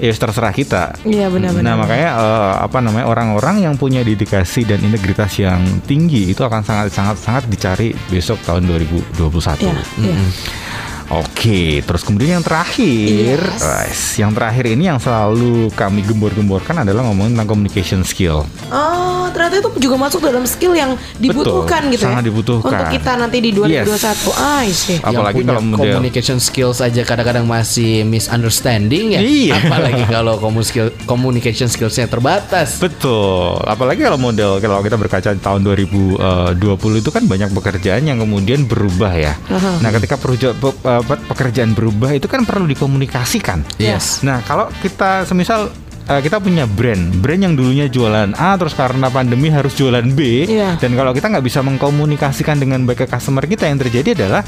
ya 0.00 0.12
terserah 0.16 0.54
kita. 0.56 0.96
Iya 1.04 1.28
benar-benar. 1.28 1.64
Nah 1.64 1.74
makanya 1.76 2.10
eh, 2.16 2.54
apa 2.64 2.78
namanya 2.80 3.06
orang-orang 3.06 3.68
yang 3.68 3.74
punya 3.76 4.00
dedikasi 4.00 4.64
dan 4.64 4.80
integritas 4.80 5.36
yang 5.36 5.60
tinggi 5.84 6.32
itu 6.32 6.40
akan 6.40 6.64
sangat 6.64 6.88
sangat 6.90 7.16
sangat 7.20 7.44
dicari 7.52 7.92
besok 8.08 8.40
tahun 8.48 8.64
2021. 8.64 9.60
Iya, 9.60 9.76
iya. 10.00 10.16
Oke, 11.10 11.82
terus 11.82 12.00
kemudian 12.00 12.38
yang 12.38 12.44
terakhir, 12.44 13.42
Yes. 13.42 13.58
guys, 13.58 14.00
yang 14.14 14.30
terakhir 14.30 14.62
ini 14.64 14.86
yang 14.86 14.96
selalu 14.96 15.66
kami 15.72 16.02
gembor-gemborkan 16.02 16.80
adalah 16.80 17.02
ngomongin 17.02 17.34
tentang 17.34 17.50
communication 17.50 18.00
skill. 18.00 18.46
Oh, 18.70 19.26
ternyata 19.28 19.58
itu 19.58 19.70
juga 19.80 19.98
masuk 19.98 20.22
dalam 20.22 20.46
skill 20.46 20.70
yang 20.70 20.94
dibutuhkan 21.16 21.82
Betul, 21.82 21.92
gitu 21.92 22.02
ya. 22.02 22.08
sangat 22.08 22.24
dibutuhkan. 22.24 22.70
Untuk 22.70 22.94
kita 22.94 23.12
nanti 23.16 23.36
di 23.38 23.50
2021. 23.50 24.30
Ah, 24.32 24.62
I 24.62 24.70
see. 24.70 24.96
Yang 24.96 25.10
Apalagi 25.10 25.36
punya 25.36 25.50
kalau 25.50 25.62
model 25.66 25.78
communication 25.90 26.38
skills 26.38 26.78
aja 26.78 27.02
kadang-kadang 27.02 27.42
masih 27.44 28.06
misunderstanding 28.06 29.06
ya. 29.12 29.20
Iya. 29.20 29.54
Apalagi 29.60 30.04
kalau 30.06 30.38
komu 30.38 30.62
skill, 30.62 30.94
communication 31.04 31.66
skillsnya 31.66 32.06
terbatas. 32.06 32.78
Betul, 32.78 33.58
apalagi 33.64 33.98
kalau 34.00 34.14
model 34.16 34.58
kalau 34.58 34.78
kita 34.78 34.94
berkaca 34.94 35.30
di 35.30 35.40
tahun 35.40 35.66
2020 35.66 36.14
itu 36.96 37.10
kan 37.10 37.26
banyak 37.26 37.50
pekerjaan 37.50 38.02
yang 38.04 38.18
kemudian 38.18 38.62
berubah 38.62 39.10
ya. 39.10 39.34
Aha. 39.48 39.80
Nah, 39.80 39.90
ketika 39.90 40.14
peruja- 40.14 40.54
pe- 40.54 40.70
apa, 40.80 40.99
pekerjaan 41.04 41.72
berubah 41.76 42.16
itu 42.16 42.26
kan 42.30 42.44
perlu 42.44 42.68
dikomunikasikan. 42.70 43.62
Yes. 43.80 44.20
Nah, 44.24 44.40
kalau 44.44 44.68
kita 44.80 45.24
semisal 45.28 45.72
eh, 46.06 46.20
kita 46.20 46.38
punya 46.38 46.64
brand, 46.64 47.18
brand 47.18 47.40
yang 47.40 47.54
dulunya 47.54 47.86
jualan 47.86 48.32
A 48.34 48.56
terus 48.56 48.72
karena 48.72 49.08
pandemi 49.08 49.50
harus 49.50 49.74
jualan 49.74 50.04
B, 50.12 50.46
Iya. 50.46 50.78
dan 50.78 50.94
kalau 50.94 51.12
kita 51.12 51.28
nggak 51.28 51.44
bisa 51.44 51.60
mengkomunikasikan 51.60 52.56
dengan 52.56 52.86
baik 52.86 53.04
ke 53.04 53.06
customer 53.08 53.44
kita, 53.44 53.68
yang 53.68 53.76
terjadi 53.76 54.14
adalah 54.16 54.42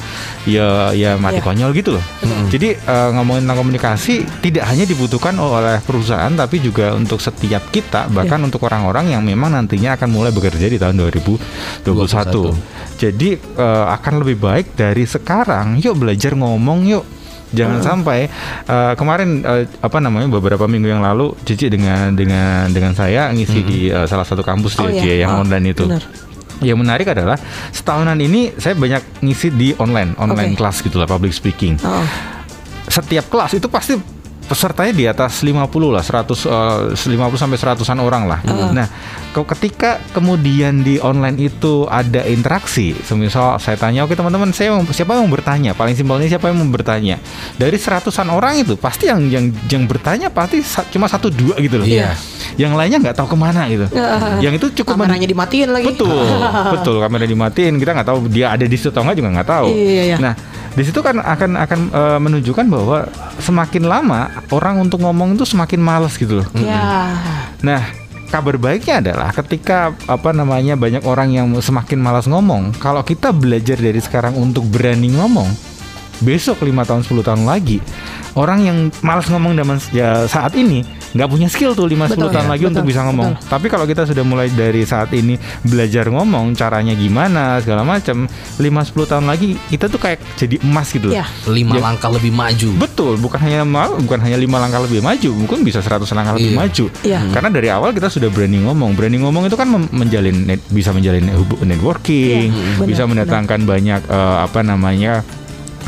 ya 0.46 0.92
ya 0.92 1.16
mati 1.16 1.38
Iya. 1.38 1.46
konyol 1.46 1.70
gitu 1.74 1.90
loh. 1.96 2.04
Jadi 2.48 2.76
eh, 2.76 3.08
ngomongin 3.12 3.44
tentang 3.44 3.60
komunikasi 3.64 4.14
tidak 4.40 4.64
hanya 4.68 4.84
dibutuhkan 4.84 5.34
oleh 5.36 5.80
perusahaan, 5.82 6.32
tapi 6.32 6.60
juga 6.60 6.92
untuk 6.92 7.18
setiap 7.18 7.68
kita, 7.68 8.08
bahkan 8.08 8.38
untuk 8.40 8.62
orang-orang 8.64 9.12
yang 9.12 9.22
memang 9.24 9.52
nantinya 9.52 9.96
akan 9.96 10.08
mulai 10.08 10.30
bekerja 10.30 10.68
di 10.68 10.76
tahun 10.76 10.96
2021. 10.98 12.52
Jadi 12.98 13.30
eh, 13.34 13.84
akan 13.90 14.14
lebih 14.22 14.36
baik 14.38 14.78
dari 14.78 15.02
sekarang. 15.02 15.80
Yuk 15.80 15.98
belajar 15.98 16.36
ngomong 16.36 16.86
yuk. 16.86 17.04
Jangan 17.52 17.78
sampai 17.80 18.26
eh, 18.64 18.92
kemarin 18.96 19.40
eh, 19.40 19.64
apa 19.78 20.00
namanya 20.00 20.28
beberapa 20.28 20.64
minggu 20.64 20.88
yang 20.88 21.00
lalu 21.00 21.36
Cici 21.44 21.68
dengan 21.68 22.12
dengan 22.12 22.68
dengan 22.68 22.92
saya 22.92 23.28
ngisi 23.28 23.60
di 23.60 23.78
eh, 23.86 24.04
salah 24.04 24.24
satu 24.24 24.40
kampus 24.40 24.74
Oh, 24.76 24.88
di 24.88 24.98
iya. 24.98 25.24
yang 25.24 25.36
Oh, 25.36 25.44
online 25.44 25.70
itu. 25.70 25.84
benar. 25.84 26.04
Yang 26.62 26.78
menarik 26.78 27.06
adalah 27.08 27.36
setahunan 27.70 28.16
ini 28.16 28.54
saya 28.54 28.72
banyak 28.72 29.20
ngisi 29.20 29.50
di 29.50 29.68
online, 29.76 30.14
online 30.16 30.54
Oke. 30.54 30.58
kelas 30.58 30.76
gitu 30.80 30.96
lah 30.96 31.06
public 31.06 31.34
speaking. 31.34 31.74
Oh. 31.82 32.06
Setiap 32.86 33.26
kelas 33.26 33.52
itu 33.52 33.66
pasti 33.66 33.98
pesertanya 34.52 34.92
di 34.92 35.04
atas 35.06 35.40
50 35.40 35.56
lah, 35.88 36.04
100 36.04 36.28
eh, 36.44 37.08
50 37.08 37.40
sampai 37.40 37.56
100-an 37.56 37.98
orang 37.98 38.28
lah. 38.28 38.44
Nah, 38.70 38.84
kok 39.30 39.48
ketika 39.48 39.96
kemudian 40.12 40.84
di 40.84 41.00
online 41.00 41.40
itu 41.42 41.88
ada 41.88 42.20
interaksi, 42.22 42.92
semisal 42.98 43.56
saya 43.56 43.80
tanya, 43.80 44.04
oke 44.04 44.12
teman-teman, 44.12 44.52
saya 44.52 44.70
mau- 44.70 44.84
siapa 44.86 45.16
yang 45.16 45.24
mau 45.24 45.32
bertanya? 45.32 45.72
Paling 45.72 45.96
simpelnya 45.96 46.28
siapa 46.28 46.52
yang 46.52 46.60
mau 46.60 46.68
bertanya? 46.68 47.16
Dari 47.54 47.74
seratusan 47.74 48.28
orang 48.28 48.60
itu 48.60 48.76
pasti 48.76 49.08
yang 49.08 49.24
yang 49.26 49.48
yang 49.66 49.88
bertanya 49.88 50.28
pasti 50.28 50.60
sa- 50.60 50.84
cuma 50.86 51.08
satu 51.08 51.32
dua 51.32 51.56
gitu 51.56 51.80
loh. 51.80 51.88
Iya. 51.88 52.12
Yang 52.54 52.72
lainnya 52.76 52.98
nggak 53.00 53.16
tahu 53.16 53.32
ke 53.32 53.36
mana 53.38 53.64
gitu. 53.66 53.88
yang 54.38 54.52
itu 54.52 54.68
cukup 54.74 55.00
Kameranya 55.00 55.24
dimatiin 55.24 55.72
lagi. 55.72 55.86
Betul, 55.88 56.12
betul. 56.76 57.00
Kamera 57.00 57.24
dimatiin, 57.24 57.80
kita 57.80 57.96
nggak 57.96 58.04
tahu 58.06 58.28
dia 58.28 58.52
ada 58.52 58.68
di 58.68 58.76
situ 58.76 58.92
atau 58.92 59.00
nggak 59.00 59.16
juga 59.16 59.30
nggak 59.32 59.48
tahu. 59.48 59.66
Iya, 59.72 60.02
iya. 60.04 60.16
Nah, 60.20 60.34
di 60.72 60.82
situ 60.88 61.04
kan 61.04 61.20
akan 61.20 61.50
akan 61.60 61.80
eh, 61.92 62.18
menunjukkan 62.18 62.66
bahwa 62.68 63.04
semakin 63.36 63.84
lama 63.84 64.32
orang 64.48 64.80
untuk 64.80 65.04
ngomong 65.04 65.36
itu 65.36 65.44
semakin 65.44 65.80
males 65.80 66.16
gitu 66.16 66.40
loh. 66.40 66.48
Ya. 66.56 67.12
Nah, 67.60 67.82
kabar 68.32 68.56
baiknya 68.56 69.04
adalah 69.04 69.28
ketika 69.36 69.92
apa 70.08 70.32
namanya 70.32 70.72
banyak 70.72 71.04
orang 71.04 71.36
yang 71.36 71.52
semakin 71.60 72.00
malas 72.00 72.24
ngomong, 72.24 72.72
kalau 72.80 73.04
kita 73.04 73.28
belajar 73.36 73.76
dari 73.76 74.00
sekarang 74.00 74.32
untuk 74.40 74.64
berani 74.64 75.12
ngomong, 75.12 75.52
besok 76.22 76.62
lima 76.62 76.82
tahun 76.82 77.02
10 77.02 77.20
tahun 77.20 77.42
lagi 77.42 77.82
orang 78.32 78.60
yang 78.62 78.78
malas 79.02 79.28
ngomong 79.28 79.52
zaman 79.52 79.76
ya, 79.92 80.24
saat 80.24 80.56
ini 80.56 80.80
nggak 81.12 81.28
punya 81.28 81.44
skill 81.44 81.76
tuh 81.76 81.84
5 81.84 81.92
10 82.08 82.16
Betul, 82.16 82.32
tahun 82.32 82.48
ya, 82.48 82.52
lagi 82.56 82.64
untuk 82.64 82.80
betul, 82.80 82.88
bisa 82.88 83.00
ngomong. 83.04 83.36
betul. 83.36 83.48
Tapi 83.52 83.66
kalau 83.68 83.84
kita 83.84 84.02
sudah 84.08 84.24
mulai 84.24 84.48
dari 84.48 84.80
saat 84.82 85.12
ini 85.12 85.36
belajar 85.60 86.08
ngomong 86.08 86.56
caranya 86.56 86.96
gimana 86.96 87.60
segala 87.60 87.84
macam 87.84 88.24
5 88.24 88.56
10 88.56 89.12
tahun 89.12 89.26
lagi 89.28 89.60
kita 89.68 89.92
tuh 89.92 90.00
kayak 90.00 90.24
jadi 90.40 90.56
emas 90.64 90.88
gitu 90.88 91.12
loh. 91.12 91.20
Iya. 91.20 91.28
Lima 91.52 91.76
Ya. 91.76 91.80
langkah 91.84 92.08
lebih 92.08 92.32
maju. 92.32 92.70
Betul, 92.80 93.20
bukan 93.20 93.44
hanya 93.44 93.60
bukan 94.00 94.20
hanya 94.24 94.40
lima 94.40 94.56
langkah 94.56 94.80
lebih 94.80 95.04
maju, 95.04 95.30
mungkin 95.36 95.60
bisa 95.60 95.84
100 95.84 96.08
langkah 96.16 96.40
lebih 96.40 96.56
Iya. 96.56 96.60
maju. 96.64 96.84
Iya. 97.04 97.20
Karena 97.28 97.48
dari 97.52 97.68
awal 97.68 97.92
kita 97.92 98.08
sudah 98.08 98.32
berani 98.32 98.64
ngomong. 98.64 98.96
Berani 98.96 99.20
ngomong 99.20 99.52
itu 99.52 99.56
kan 99.60 99.68
menjalin 99.68 100.48
net- 100.48 100.64
bisa 100.72 100.96
menjalin 100.96 101.28
networking, 101.60 102.48
benar, 102.80 102.88
bisa 102.88 103.02
mendatangkan 103.04 103.60
banyak 103.68 104.00
eh, 104.08 104.36
apa 104.48 104.64
namanya 104.64 105.20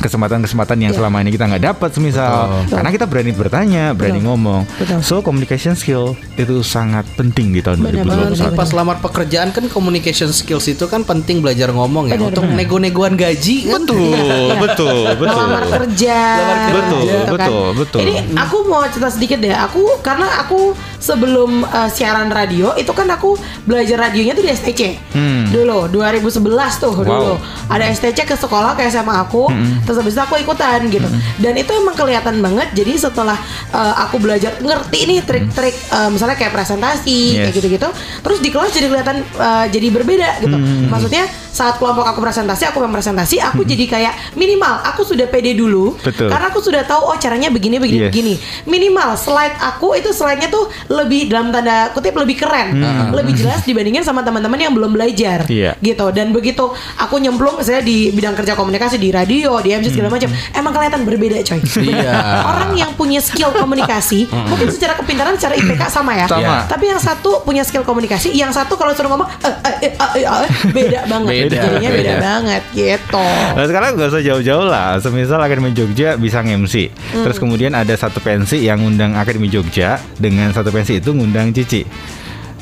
kesempatan-kesempatan 0.05 0.77
yang 0.79 0.93
Iya. 0.93 0.99
selama 1.01 1.17
ini 1.19 1.33
kita 1.33 1.45
nggak 1.47 1.65
dapat 1.65 1.91
semisal 1.91 2.61
Betul. 2.61 2.77
karena 2.77 2.91
kita 2.93 3.07
berani 3.09 3.33
bertanya, 3.33 3.85
berani 3.91 4.21
Betul. 4.21 4.29
ngomong. 4.29 4.63
Betul. 4.77 4.99
So 5.01 5.15
communication 5.19 5.73
skill 5.73 6.13
itu 6.37 6.61
sangat 6.61 7.09
penting 7.15 7.51
di 7.51 7.65
tahun 7.65 7.81
Benar, 7.81 8.05
2021. 8.05 8.37
benar, 8.37 8.53
Pas 8.55 8.71
lamar 8.71 8.97
pekerjaan 9.01 9.49
kan 9.51 9.65
communication 9.67 10.29
skills 10.29 10.69
itu 10.69 10.85
kan 10.85 11.01
penting 11.03 11.41
belajar 11.41 11.73
ngomong 11.73 12.07
ya 12.07 12.17
Benar, 12.17 12.29
untuk 12.31 12.45
nego-negoan 12.47 13.17
gaji 13.17 13.57
kan. 13.67 13.83
Betul, 13.83 14.53
betul, 14.65 14.97
betul. 15.17 15.41
Melamar 15.41 15.65
kerja. 15.67 16.19
Lamar 16.21 16.59
kerja. 16.61 16.75
Betul, 16.75 17.01
gitu 17.01 17.17
kan. 17.17 17.33
betul, 17.33 17.65
betul. 17.75 18.01
Ini 18.03 18.15
aku 18.37 18.57
mau 18.67 18.83
cerita 18.85 19.09
sedikit 19.09 19.39
deh. 19.41 19.55
Aku 19.55 19.81
karena 20.01 20.29
aku 20.39 20.77
sebelum 21.05 21.61
uh, 21.63 21.85
siaran 21.87 22.33
radio 22.33 22.73
itu 22.75 22.89
kan 22.91 23.05
aku 23.07 23.37
belajar 23.63 24.01
radionya 24.01 24.33
tuh 24.33 24.41
di 24.41 24.51
STC. 24.51 24.81
Hmm. 25.13 25.53
Dulu 25.53 25.93
2011 25.93 26.33
tuh 26.81 26.93
Wow. 26.95 27.05
dulu. 27.05 27.35
Ada 27.69 27.93
STC 27.93 28.25
ke 28.25 28.33
sekolah 28.35 28.73
ke 28.73 28.89
SMA 28.89 29.13
aku. 29.13 29.53
Terus 29.85 29.97
habis 30.01 30.17
itu 30.17 30.23
aku 30.23 30.35
ikutan 30.37 30.89
gitu. 30.89 31.05
Dan 31.37 31.53
itu 31.55 31.69
emang 31.71 31.93
kelihatan 31.93 32.41
banget. 32.41 32.73
Jadi 32.73 32.97
setelah 32.97 33.37
uh, 33.69 33.95
aku 34.01 34.17
belajar 34.17 34.57
ngerti 34.59 35.01
nih 35.05 35.21
trik-trik 35.21 35.77
uh, 35.91 36.09
misalnya 36.09 36.35
kayak 36.35 36.51
presentasi 36.51 37.37
kayak 37.37 37.53
Yes. 37.53 37.55
gitu-gitu. 37.55 37.89
Terus 38.25 38.39
di 38.41 38.49
kelas 38.49 38.73
jadi 38.73 38.87
kelihatan 38.89 39.17
uh, 39.37 39.67
jadi 39.69 39.89
berbeda 39.91 40.41
gitu. 40.41 40.57
Maksudnya 40.89 41.29
saat 41.55 41.79
kelompok 41.79 42.03
aku 42.03 42.19
presentasi, 42.19 42.67
aku 42.67 42.83
presentasi, 42.83 43.39
aku 43.39 43.63
jadi 43.63 43.87
kayak 43.87 44.13
minimal 44.35 44.83
aku 44.83 45.07
sudah 45.07 45.31
pede 45.31 45.55
dulu 45.55 45.95
Betul. 46.03 46.27
karena 46.27 46.51
aku 46.51 46.59
sudah 46.59 46.83
tahu 46.83 47.07
oh 47.07 47.17
caranya 47.17 47.47
begini 47.49 47.79
begini 47.79 47.93
Yes. 47.95 48.11
begini. 48.11 48.35
Minimal 48.67 49.15
slide 49.15 49.55
aku 49.63 49.95
itu 49.95 50.11
slide-nya 50.11 50.51
tuh 50.51 50.67
lebih 50.91 51.31
dalam 51.31 51.55
tanda 51.55 51.95
kutip 51.95 52.11
lebih 52.19 52.43
keren, 52.43 52.75
lebih 53.15 53.39
jelas 53.39 53.63
dibandingin 53.63 54.03
sama 54.03 54.27
teman-teman 54.27 54.59
yang 54.59 54.75
belum 54.75 54.91
belajar. 54.91 55.47
Iya. 55.47 55.79
Gitu. 55.79 56.07
Dan 56.11 56.35
begitu 56.35 56.67
aku 56.99 57.23
nyemplung 57.23 57.63
misalnya 57.63 57.87
di 57.87 58.11
bidang 58.11 58.35
kerja 58.35 58.59
komunikasi 58.59 58.99
di 58.99 59.15
radio, 59.15 59.63
di 59.63 59.71
MC 59.71 59.95
segala 59.95 60.11
macam, 60.11 60.27
emang 60.51 60.73
kelihatan 60.75 61.01
berbeda 61.07 61.39
coy. 61.47 61.61
Iya. 61.95 62.19
Orang 62.43 62.75
yang 62.75 62.91
punya 62.99 63.23
skill 63.23 63.55
komunikasi 63.55 64.27
mungkin 64.27 64.67
secara 64.75 64.99
kepintaran 64.99 65.39
secara 65.39 65.55
IPK 65.55 65.83
sama 65.87 66.19
ya. 66.19 66.27
Sama. 66.27 66.67
Tapi 66.67 66.91
yang 66.91 66.99
satu 66.99 67.45
punya 67.47 67.63
skill 67.63 67.87
komunikasi, 67.87 68.35
yang 68.35 68.51
satu 68.51 68.75
kalau 68.75 68.91
suruh 68.91 69.13
ngomong 69.13 69.29
eh, 69.39 69.55
eh, 69.63 69.77
eh, 69.87 69.93
eh, 69.95 70.25
eh, 70.25 70.51
beda 70.75 71.01
banget. 71.07 71.31
Beda, 71.31 71.44
Jadinya 71.53 71.91
beda, 71.91 72.03
beda. 72.03 72.15
banget 72.21 72.63
gitu. 72.73 73.27
Nah 73.57 73.65
sekarang 73.67 73.91
gak 73.99 74.09
usah 74.13 74.23
jauh-jauh 74.23 74.67
lah. 74.67 74.97
Semisal 75.01 75.41
Akademi 75.43 75.75
Jogja 75.75 76.17
bisa 76.17 76.41
nge-MC 76.41 76.91
Terus 77.13 77.37
kemudian 77.37 77.73
ada 77.75 77.93
satu 77.97 78.23
pensi 78.23 78.65
yang 78.65 78.81
ngundang 78.81 79.17
Akademi 79.19 79.51
Jogja. 79.51 79.99
Dengan 80.15 80.53
satu 80.55 80.71
pensi 80.71 81.03
itu 81.03 81.11
ngundang 81.13 81.51
Cici 81.53 81.85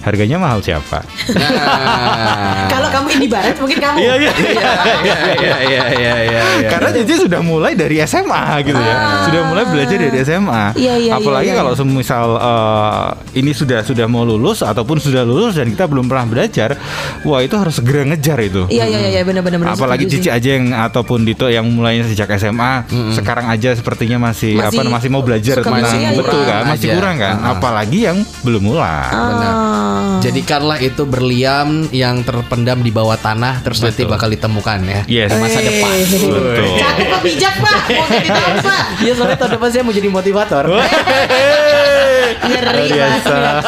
Harganya 0.02 0.36
mahal 0.36 0.58
siapa? 0.58 1.02
Nah. 1.30 2.66
Kalau 2.68 2.88
kamu 2.90 3.06
indie 3.18 3.30
barat 3.30 3.54
mungkin 3.56 3.78
kamu. 3.78 3.96
Iya 3.98 4.14
iya 4.18 4.32
Iya 4.32 4.66
iya 5.32 5.56
iya 5.62 5.82
iya 5.94 6.14
iya. 6.26 6.42
iya. 6.58 6.68
Karena 6.68 6.90
Cici 6.92 7.14
sudah 7.22 7.40
mulai 7.40 7.72
dari 7.72 8.02
SMA 8.02 8.42
gitu 8.66 8.76
ya 8.76 8.94
Sudah 9.24 9.40
mulai 9.46 9.64
belajar 9.66 9.96
dari 9.96 10.18
SMA 10.22 10.50
Ah. 10.52 10.70
Iya, 10.74 10.94
iya, 10.98 11.12
Apalagi 11.16 11.48
iya, 11.48 11.54
iya. 11.54 11.60
kalau 11.62 11.72
semisal 11.72 12.26
eh, 12.36 13.08
Ini 13.40 13.50
sudah 13.54 13.80
sudah 13.82 14.06
mau 14.06 14.22
lulus 14.22 14.60
Ataupun 14.60 14.98
sudah 14.98 15.22
lulus 15.22 15.56
dan 15.56 15.70
kita 15.70 15.86
belum 15.86 16.06
pernah 16.06 16.26
belajar 16.26 16.76
Wah 17.22 17.40
itu 17.40 17.54
harus 17.56 17.78
segera 17.78 18.04
ngejar 18.04 18.38
itu 18.42 18.66
Iya 18.68 18.84
iya 18.84 18.98
iya 19.08 19.22
benar-benar 19.22 19.62
benar, 19.62 19.74
Apalagi 19.74 20.06
Cici 20.06 20.28
sih. 20.28 20.32
aja 20.34 20.48
yang 20.58 20.70
ataupun 20.72 21.22
Dito 21.22 21.46
yang 21.46 21.64
mulainya 21.68 22.04
sejak 22.04 22.26
SMA, 22.34 22.84
sekarang 23.14 23.46
aja 23.46 23.72
sepertinya 23.72 24.18
masih, 24.18 24.58
Masih 24.58 24.80
apa 24.82 24.90
masih 24.90 25.08
mau 25.08 25.22
belajar 25.22 25.62
tentang 25.62 25.78
masih, 25.84 25.98
iya, 26.00 26.10
betul 26.12 26.40
iya. 26.42 26.50
kan, 26.50 26.62
masih 26.66 26.88
kurang 26.92 27.16
kan. 27.16 27.34
Ah. 27.38 27.52
Apalagi 27.54 27.98
yang 28.02 28.18
belum 28.42 28.62
mulai. 28.64 29.08
Benar. 29.12 29.54
Ah. 29.92 30.18
Jadikanlah 30.24 30.78
itu 30.80 31.04
berlian 31.04 31.84
yang 31.92 32.24
terpendam 32.24 32.80
di 32.80 32.88
bawah 32.88 33.20
tanah 33.20 33.60
terus 33.60 33.84
nanti 33.84 34.08
Betul. 34.08 34.12
bakal 34.16 34.28
ditemukan 34.32 34.78
ya. 34.88 35.00
Yes. 35.04 35.28
Di 35.28 35.36
masa 35.36 35.60
depan. 35.60 35.94
Betul. 36.08 36.64
Cakep 36.80 37.06
pak 37.12 37.20
bijak 37.20 37.54
pak 37.60 37.80
Mau 37.92 38.06
jadi 38.08 38.30
apa 38.32 38.76
Iya 39.04 39.12
soalnya 39.12 39.36
tahun 39.36 39.52
depan 39.60 39.68
saya 39.68 39.82
mau 39.84 39.94
jadi 39.94 40.08
motivator. 40.08 40.64
Ngeri 42.38 42.86
biasa. 42.88 43.28
banget 43.28 43.64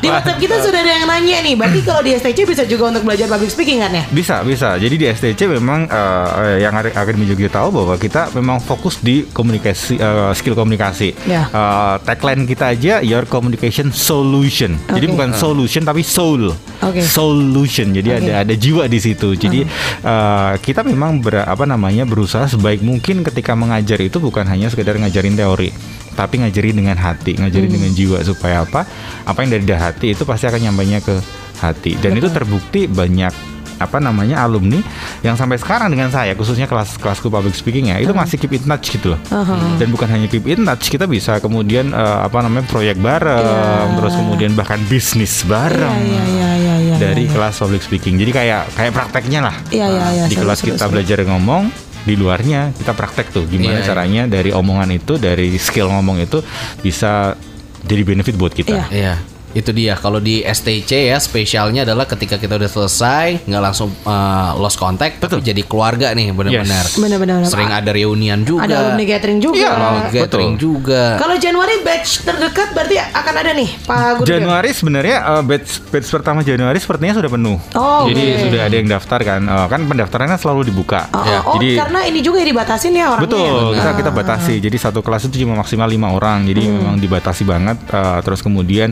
Di 0.00 0.08
WhatsApp 0.08 0.38
kita 0.38 0.56
sudah 0.60 0.80
ada 0.80 0.92
yang 0.92 1.06
nanya 1.06 1.38
nih 1.40 1.54
Berarti 1.54 1.80
kalau 1.80 2.00
di 2.00 2.10
STC 2.12 2.38
bisa 2.44 2.62
juga 2.64 2.90
untuk 2.90 3.02
belajar 3.02 3.26
public 3.26 3.50
speaking 3.50 3.80
kan 3.80 3.90
ya? 3.90 4.04
Bisa, 4.08 4.40
bisa. 4.42 4.76
Jadi 4.76 4.94
di 4.94 5.06
STC 5.06 5.40
memang 5.48 5.86
eh, 5.86 6.60
yang 6.60 6.74
ada- 6.74 6.92
Akademi 6.94 7.24
Jogja 7.24 7.50
tahu 7.50 7.68
bahwa 7.74 7.94
kita 7.96 8.30
memang 8.32 8.58
fokus 8.58 9.00
di 9.00 9.26
komunikasi, 9.26 9.96
eh, 9.96 10.30
skill 10.32 10.54
komunikasi. 10.54 11.14
Ya. 11.26 11.48
Eh, 11.48 11.94
tagline 12.04 12.44
kita 12.44 12.70
aja 12.70 13.00
Your 13.00 13.24
Communication 13.24 13.90
Solution. 13.90 14.76
Jadi 14.88 15.06
Oke. 15.08 15.12
bukan 15.16 15.30
solution 15.34 15.82
tapi 15.82 16.06
soul. 16.06 16.52
Oke. 16.80 17.00
Solution. 17.02 17.90
Jadi 17.90 18.08
Oke. 18.10 18.20
ada 18.24 18.32
ada 18.42 18.54
jiwa 18.54 18.84
di 18.86 18.98
situ. 18.98 19.34
Jadi 19.34 19.64
eh, 20.02 20.52
kita 20.60 20.84
memang 20.84 21.18
ber, 21.18 21.42
apa 21.42 21.64
namanya 21.64 22.04
berusaha 22.04 22.46
sebaik 22.46 22.80
mungkin 22.80 23.24
ketika 23.24 23.56
mengajar 23.56 23.98
itu 23.98 24.20
bukan 24.20 24.44
hanya 24.44 24.68
sekedar 24.68 24.96
ngajarin 24.96 25.34
teori 25.34 25.72
tapi 26.14 26.40
ngajarin 26.40 26.74
dengan 26.74 26.96
hati, 26.96 27.34
ngajarin 27.34 27.68
dengan 27.68 27.90
jiwa 27.90 28.22
supaya 28.22 28.62
apa? 28.62 28.86
Apa 29.22 29.42
yang 29.42 29.50
dari 29.52 29.66
hati 29.68 30.14
itu 30.14 30.22
pasti 30.22 30.46
akan 30.46 30.62
nyampainya 30.64 30.98
ke 30.98 31.18
hati. 31.58 31.98
Dan 31.98 32.14
itu 32.14 32.26
terbukti 32.28 32.86
banyak 32.86 33.52
apa 33.74 33.98
namanya 33.98 34.38
alumni 34.38 34.78
yang 35.20 35.34
sampai 35.34 35.58
sekarang 35.58 35.90
dengan 35.90 36.06
saya 36.06 36.38
khususnya 36.38 36.70
kelas 36.70 36.94
kelasku 36.94 37.26
public 37.26 37.58
speaking 37.58 37.90
ya 37.90 37.98
itu 37.98 38.14
masih 38.14 38.38
keep 38.38 38.54
in 38.54 38.62
touch 38.62 38.86
gitu 38.86 39.12
loh 39.12 39.20
Uh-huh. 39.26 39.74
dan 39.76 39.90
bukan 39.90 40.06
hanya 40.06 40.30
keep 40.30 40.46
in 40.46 40.62
touch 40.62 40.86
kita 40.86 41.10
bisa 41.10 41.42
kemudian 41.42 41.90
eh, 41.90 42.18
apa 42.22 42.38
namanya 42.38 42.70
proyek 42.70 42.94
bareng 42.96 43.34
Iya. 43.34 43.98
terus 43.98 44.14
kemudian 44.14 44.54
bahkan 44.54 44.78
bisnis 44.86 45.42
bareng 45.42 45.90
Iya 45.90 46.22
iya 46.22 46.50
iya 46.54 46.74
iya 46.86 46.94
dari 47.02 47.26
iya. 47.26 47.34
kelas 47.34 47.58
public 47.58 47.82
speaking 47.82 48.14
jadi 48.14 48.30
kayak 48.30 48.62
kayak 48.78 48.92
prakteknya 48.94 49.40
lah 49.42 49.56
Iya 49.68 49.86
iya 49.90 50.06
iya 50.12 50.24
di 50.30 50.38
seru, 50.38 50.46
kelas 50.46 50.58
seru, 50.62 50.66
kita 50.70 50.78
seru. 50.78 50.92
belajar 50.94 51.18
ngomong 51.26 51.62
di 52.04 52.14
luarnya 52.14 52.70
kita 52.70 52.92
praktek 52.92 53.32
tuh 53.32 53.44
gimana 53.44 53.80
Iya, 53.80 53.80
iya. 53.80 53.88
caranya 53.88 54.22
dari 54.28 54.52
omongan 54.52 54.92
itu 54.92 55.16
dari 55.16 55.56
skill 55.56 55.88
ngomong 55.88 56.20
itu 56.20 56.44
bisa 56.80 57.32
jadi 57.80 58.02
benefit 58.04 58.36
buat 58.36 58.52
kita 58.52 58.76
Iya. 58.76 58.86
Iya. 58.92 59.14
Itu 59.54 59.70
dia. 59.70 59.94
Kalau 59.94 60.18
di 60.18 60.42
STC 60.42 61.08
ya 61.08 61.18
spesialnya 61.18 61.82
adalah 61.82 62.04
ketika 62.04 62.36
kita 62.36 62.54
udah 62.54 62.66
selesai 62.66 63.46
nggak 63.46 63.62
langsung 63.62 63.88
uh, 64.02 64.52
lost 64.58 64.76
contact, 64.76 65.18
tapi 65.18 65.38
jadi 65.40 65.62
keluarga 65.62 66.10
nih 66.10 66.30
benar-benar. 66.30 66.84
Yes. 66.84 66.98
Benar-benar. 66.98 67.38
Sering 67.46 67.70
ada 67.70 67.90
reunian 67.90 68.42
juga. 68.42 68.66
Ada 68.66 68.74
alumni 68.84 69.04
gathering 69.04 69.38
juga. 69.38 69.56
Iya, 69.56 69.70
Kalau 69.70 69.90
gathering 70.10 70.52
Betul. 70.52 70.66
juga. 70.66 71.02
Kalau 71.16 71.36
Januari 71.38 71.74
batch 71.80 72.10
terdekat 72.22 72.68
berarti 72.72 72.96
akan 72.98 73.34
ada 73.36 73.50
nih 73.52 73.70
Pak 73.80 74.10
Guru. 74.18 74.26
Januari 74.26 74.70
sebenarnya 74.70 75.16
eh, 75.22 75.42
batch 75.42 75.70
batch 75.88 76.08
pertama 76.10 76.42
Januari 76.42 76.78
sepertinya 76.78 77.14
sudah 77.14 77.30
penuh. 77.30 77.58
Oh, 77.72 78.04
Jadi 78.10 78.22
oke. 78.26 78.42
sudah 78.44 78.60
ada 78.66 78.74
yang 78.74 78.88
daftar 78.90 79.20
kan. 79.22 79.40
Eh, 79.44 79.66
kan 79.70 79.80
pendaftarannya 79.84 80.36
selalu 80.36 80.60
dibuka. 80.66 81.06
Oh, 81.10 81.22
Ya, 81.24 81.38
oh, 81.40 81.54
jadi- 81.56 81.78
karena 81.78 82.00
ini 82.04 82.20
juga 82.20 82.42
dibatasin 82.42 82.92
ya 82.92 83.06
orangnya. 83.08 83.30
Betul, 83.30 83.62
kita 83.74 83.90
Ah. 83.90 83.94
kita 83.94 84.10
batasi. 84.10 84.54
Jadi 84.58 84.76
satu 84.76 84.98
kelas 84.98 85.28
itu 85.28 85.40
cuma 85.40 85.54
maksimal 85.56 85.86
lima 85.86 86.10
orang. 86.10 86.42
Jadi 86.42 86.62
Hmm. 86.66 86.74
memang 86.74 86.96
dibatasi 86.98 87.42
banget. 87.44 87.76
Eh, 87.86 88.18
terus 88.20 88.40
kemudian 88.40 88.90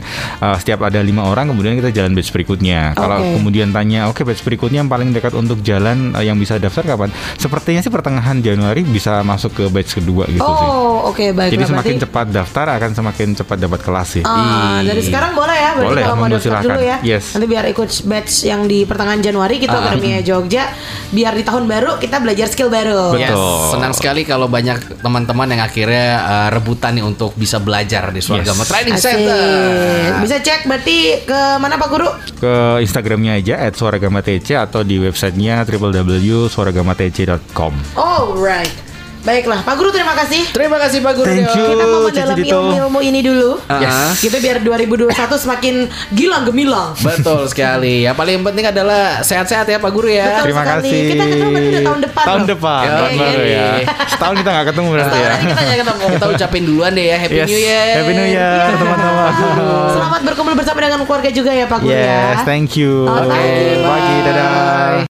eh, 0.53 0.59
setiap 0.59 0.85
ada 0.85 1.01
lima 1.01 1.25
orang, 1.25 1.49
kemudian 1.49 1.73
kita 1.75 1.89
jalan 1.89 2.13
batch 2.13 2.29
berikutnya. 2.29 2.93
Kalau 2.93 3.17
Oke. 3.17 3.33
kemudian 3.35 3.69
tanya, 3.69 4.05
oke 4.05 4.21
batch 4.21 4.41
berikutnya 4.41 4.79
yang 4.79 4.91
paling 4.91 5.09
dekat 5.09 5.33
untuk 5.33 5.59
jalan 5.59 6.13
eh, 6.13 6.23
yang 6.23 6.37
bisa 6.37 6.55
daftar 6.55 6.85
kapan? 6.87 7.09
Sepertinya 7.35 7.81
sih 7.81 7.89
pertengahan 7.89 8.37
Januari 8.39 8.81
bisa 8.83 9.19
masuk 9.21 9.53
ke 9.53 9.63
batch 9.67 9.97
kedua 9.97 10.25
gitu 10.27 10.39
sih. 10.39 10.67
Oh, 10.69 11.09
oke 11.09 11.33
baik. 11.33 11.49
Jadi 11.49 11.57
Berarti- 11.59 11.71
semakin 11.73 11.95
cepat 11.99 12.27
daftar 12.29 12.65
akan 12.71 12.91
semakin 12.93 13.27
cepat 13.33 13.57
dapat 13.57 13.79
kelas 13.81 14.07
sih. 14.11 14.23
Ah, 14.23 14.79
dari 14.79 15.01
sekarang 15.01 15.33
boleh 15.33 15.55
ya, 15.55 15.71
berarti 15.73 15.89
Boleh, 15.89 16.03
kalau 16.03 16.15
mau 16.15 16.27
daftar 16.27 16.43
silakan. 16.43 16.67
dulu 16.69 16.81
ya. 16.83 16.97
Yes. 17.01 17.25
Nanti 17.33 17.47
biar 17.47 17.65
ikut 17.67 17.89
batch 18.03 18.33
yang 18.43 18.61
di 18.63 18.79
pertengahan 18.83 19.19
Januari 19.19 19.57
kita 19.57 19.73
Ah. 19.73 19.81
Akademi 19.83 20.21
Jogja, 20.21 20.69
biar 21.09 21.33
di 21.33 21.41
tahun 21.41 21.65
baru 21.65 21.97
kita 21.97 22.19
belajar 22.19 22.47
skill 22.47 22.69
baru. 22.69 23.11
Betul. 23.11 23.23
Yes, 23.23 23.39
senang 23.71 23.93
sekali 23.93 24.21
kalau 24.23 24.45
banyak 24.45 24.99
teman-teman 24.99 25.47
yang 25.47 25.61
akhirnya 25.61 26.07
uh, 26.19 26.49
rebutan 26.49 26.93
nih 26.93 27.03
untuk 27.03 27.33
bisa 27.33 27.57
belajar 27.57 28.09
di 28.09 28.19
Swargama 28.19 28.61
Yes. 28.61 28.69
Training 28.69 28.93
Asik. 28.93 29.05
Center. 29.05 29.41
Bisa 30.19 30.35
cek 30.43 30.67
berarti 30.67 31.23
ke 31.23 31.39
mana 31.57 31.79
Pak 31.79 31.89
Guru? 31.89 32.11
Ke 32.37 32.77
Instagramnya 32.83 33.33
aja 33.39 33.63
@suaragamatc 33.71 34.51
atau 34.51 34.83
di 34.83 34.99
websitenya 34.99 35.63
www.suaragamatc.com. 35.63 37.73
Alright. 37.95 38.92
Baiklah, 39.23 39.63
Pak 39.63 39.79
Guru 39.79 39.87
terima 39.87 40.11
kasih. 40.13 40.51
Terima 40.51 40.75
kasih 40.75 40.99
Pak 40.99 41.15
Guru. 41.15 41.23
Thank 41.25 41.47
you. 41.49 41.63
Kita 41.65 41.85
mau 41.87 42.03
mendalami 42.03 42.43
ilmu-ilmu 42.43 42.99
ini 42.99 43.19
dulu. 43.19 43.55
Yes. 43.73 44.19
Kita 44.19 44.35
biar 44.37 44.59
2021 44.59 45.15
semakin 45.15 45.75
gilang 46.11 46.43
gemilang. 46.43 46.91
Betul 46.99 47.47
sekali. 47.47 48.03
Yang 48.03 48.19
paling 48.19 48.43
penting 48.43 48.65
adalah 48.67 49.23
sehat-sehat 49.23 49.63
ya 49.65 49.79
Pak 49.79 49.87
Guru 49.89 50.11
ya. 50.11 50.27
Betul 50.27 50.43
Terima 50.43 50.61
sekali. 50.61 50.83
kasih. 50.83 50.99
Kita 51.07 51.23
ketemu 51.25 51.55
udah 51.55 51.81
tahun 51.81 51.99
depan 52.03 52.23
Tahun 52.23 52.35
loh. 52.37 52.49
depan, 52.51 52.83
Yoi. 52.83 52.91
tahun 52.91 53.11
baru 53.15 53.43
ya. 53.47 53.67
Setahun 54.05 54.35
kita 54.35 54.49
nggak 54.51 54.67
ketemu 54.67 54.87
berarti 54.91 55.17
ya. 55.17 55.31
Kita 55.39 55.61
nggak 55.63 55.79
ketemu. 55.79 56.03
Kita 56.11 56.25
ucapin 56.27 56.63
duluan 56.67 56.91
deh 56.91 57.05
ya 57.05 57.17
Happy 57.17 57.37
Yes. 57.39 57.47
New 57.47 57.61
Year. 57.63 57.87
Happy 57.95 58.11
New 58.11 58.27
Year 58.27 58.59
teman-teman. 58.75 59.31
Selamat 59.89 60.21
berkumpul 60.21 60.53
bersama 60.53 60.79
dengan 60.79 60.99
keluarga 61.01 61.29
juga 61.31 61.51
ya 61.55 61.65
Pak 61.65 61.79
Guru 61.79 61.95
ya. 61.95 62.03
Yes, 62.35 62.43
thank 62.43 62.75
you. 62.75 63.07
Selamat 63.07 63.31
pagi. 63.31 63.63
Pagi, 63.79 64.15
dadah. 64.21 64.93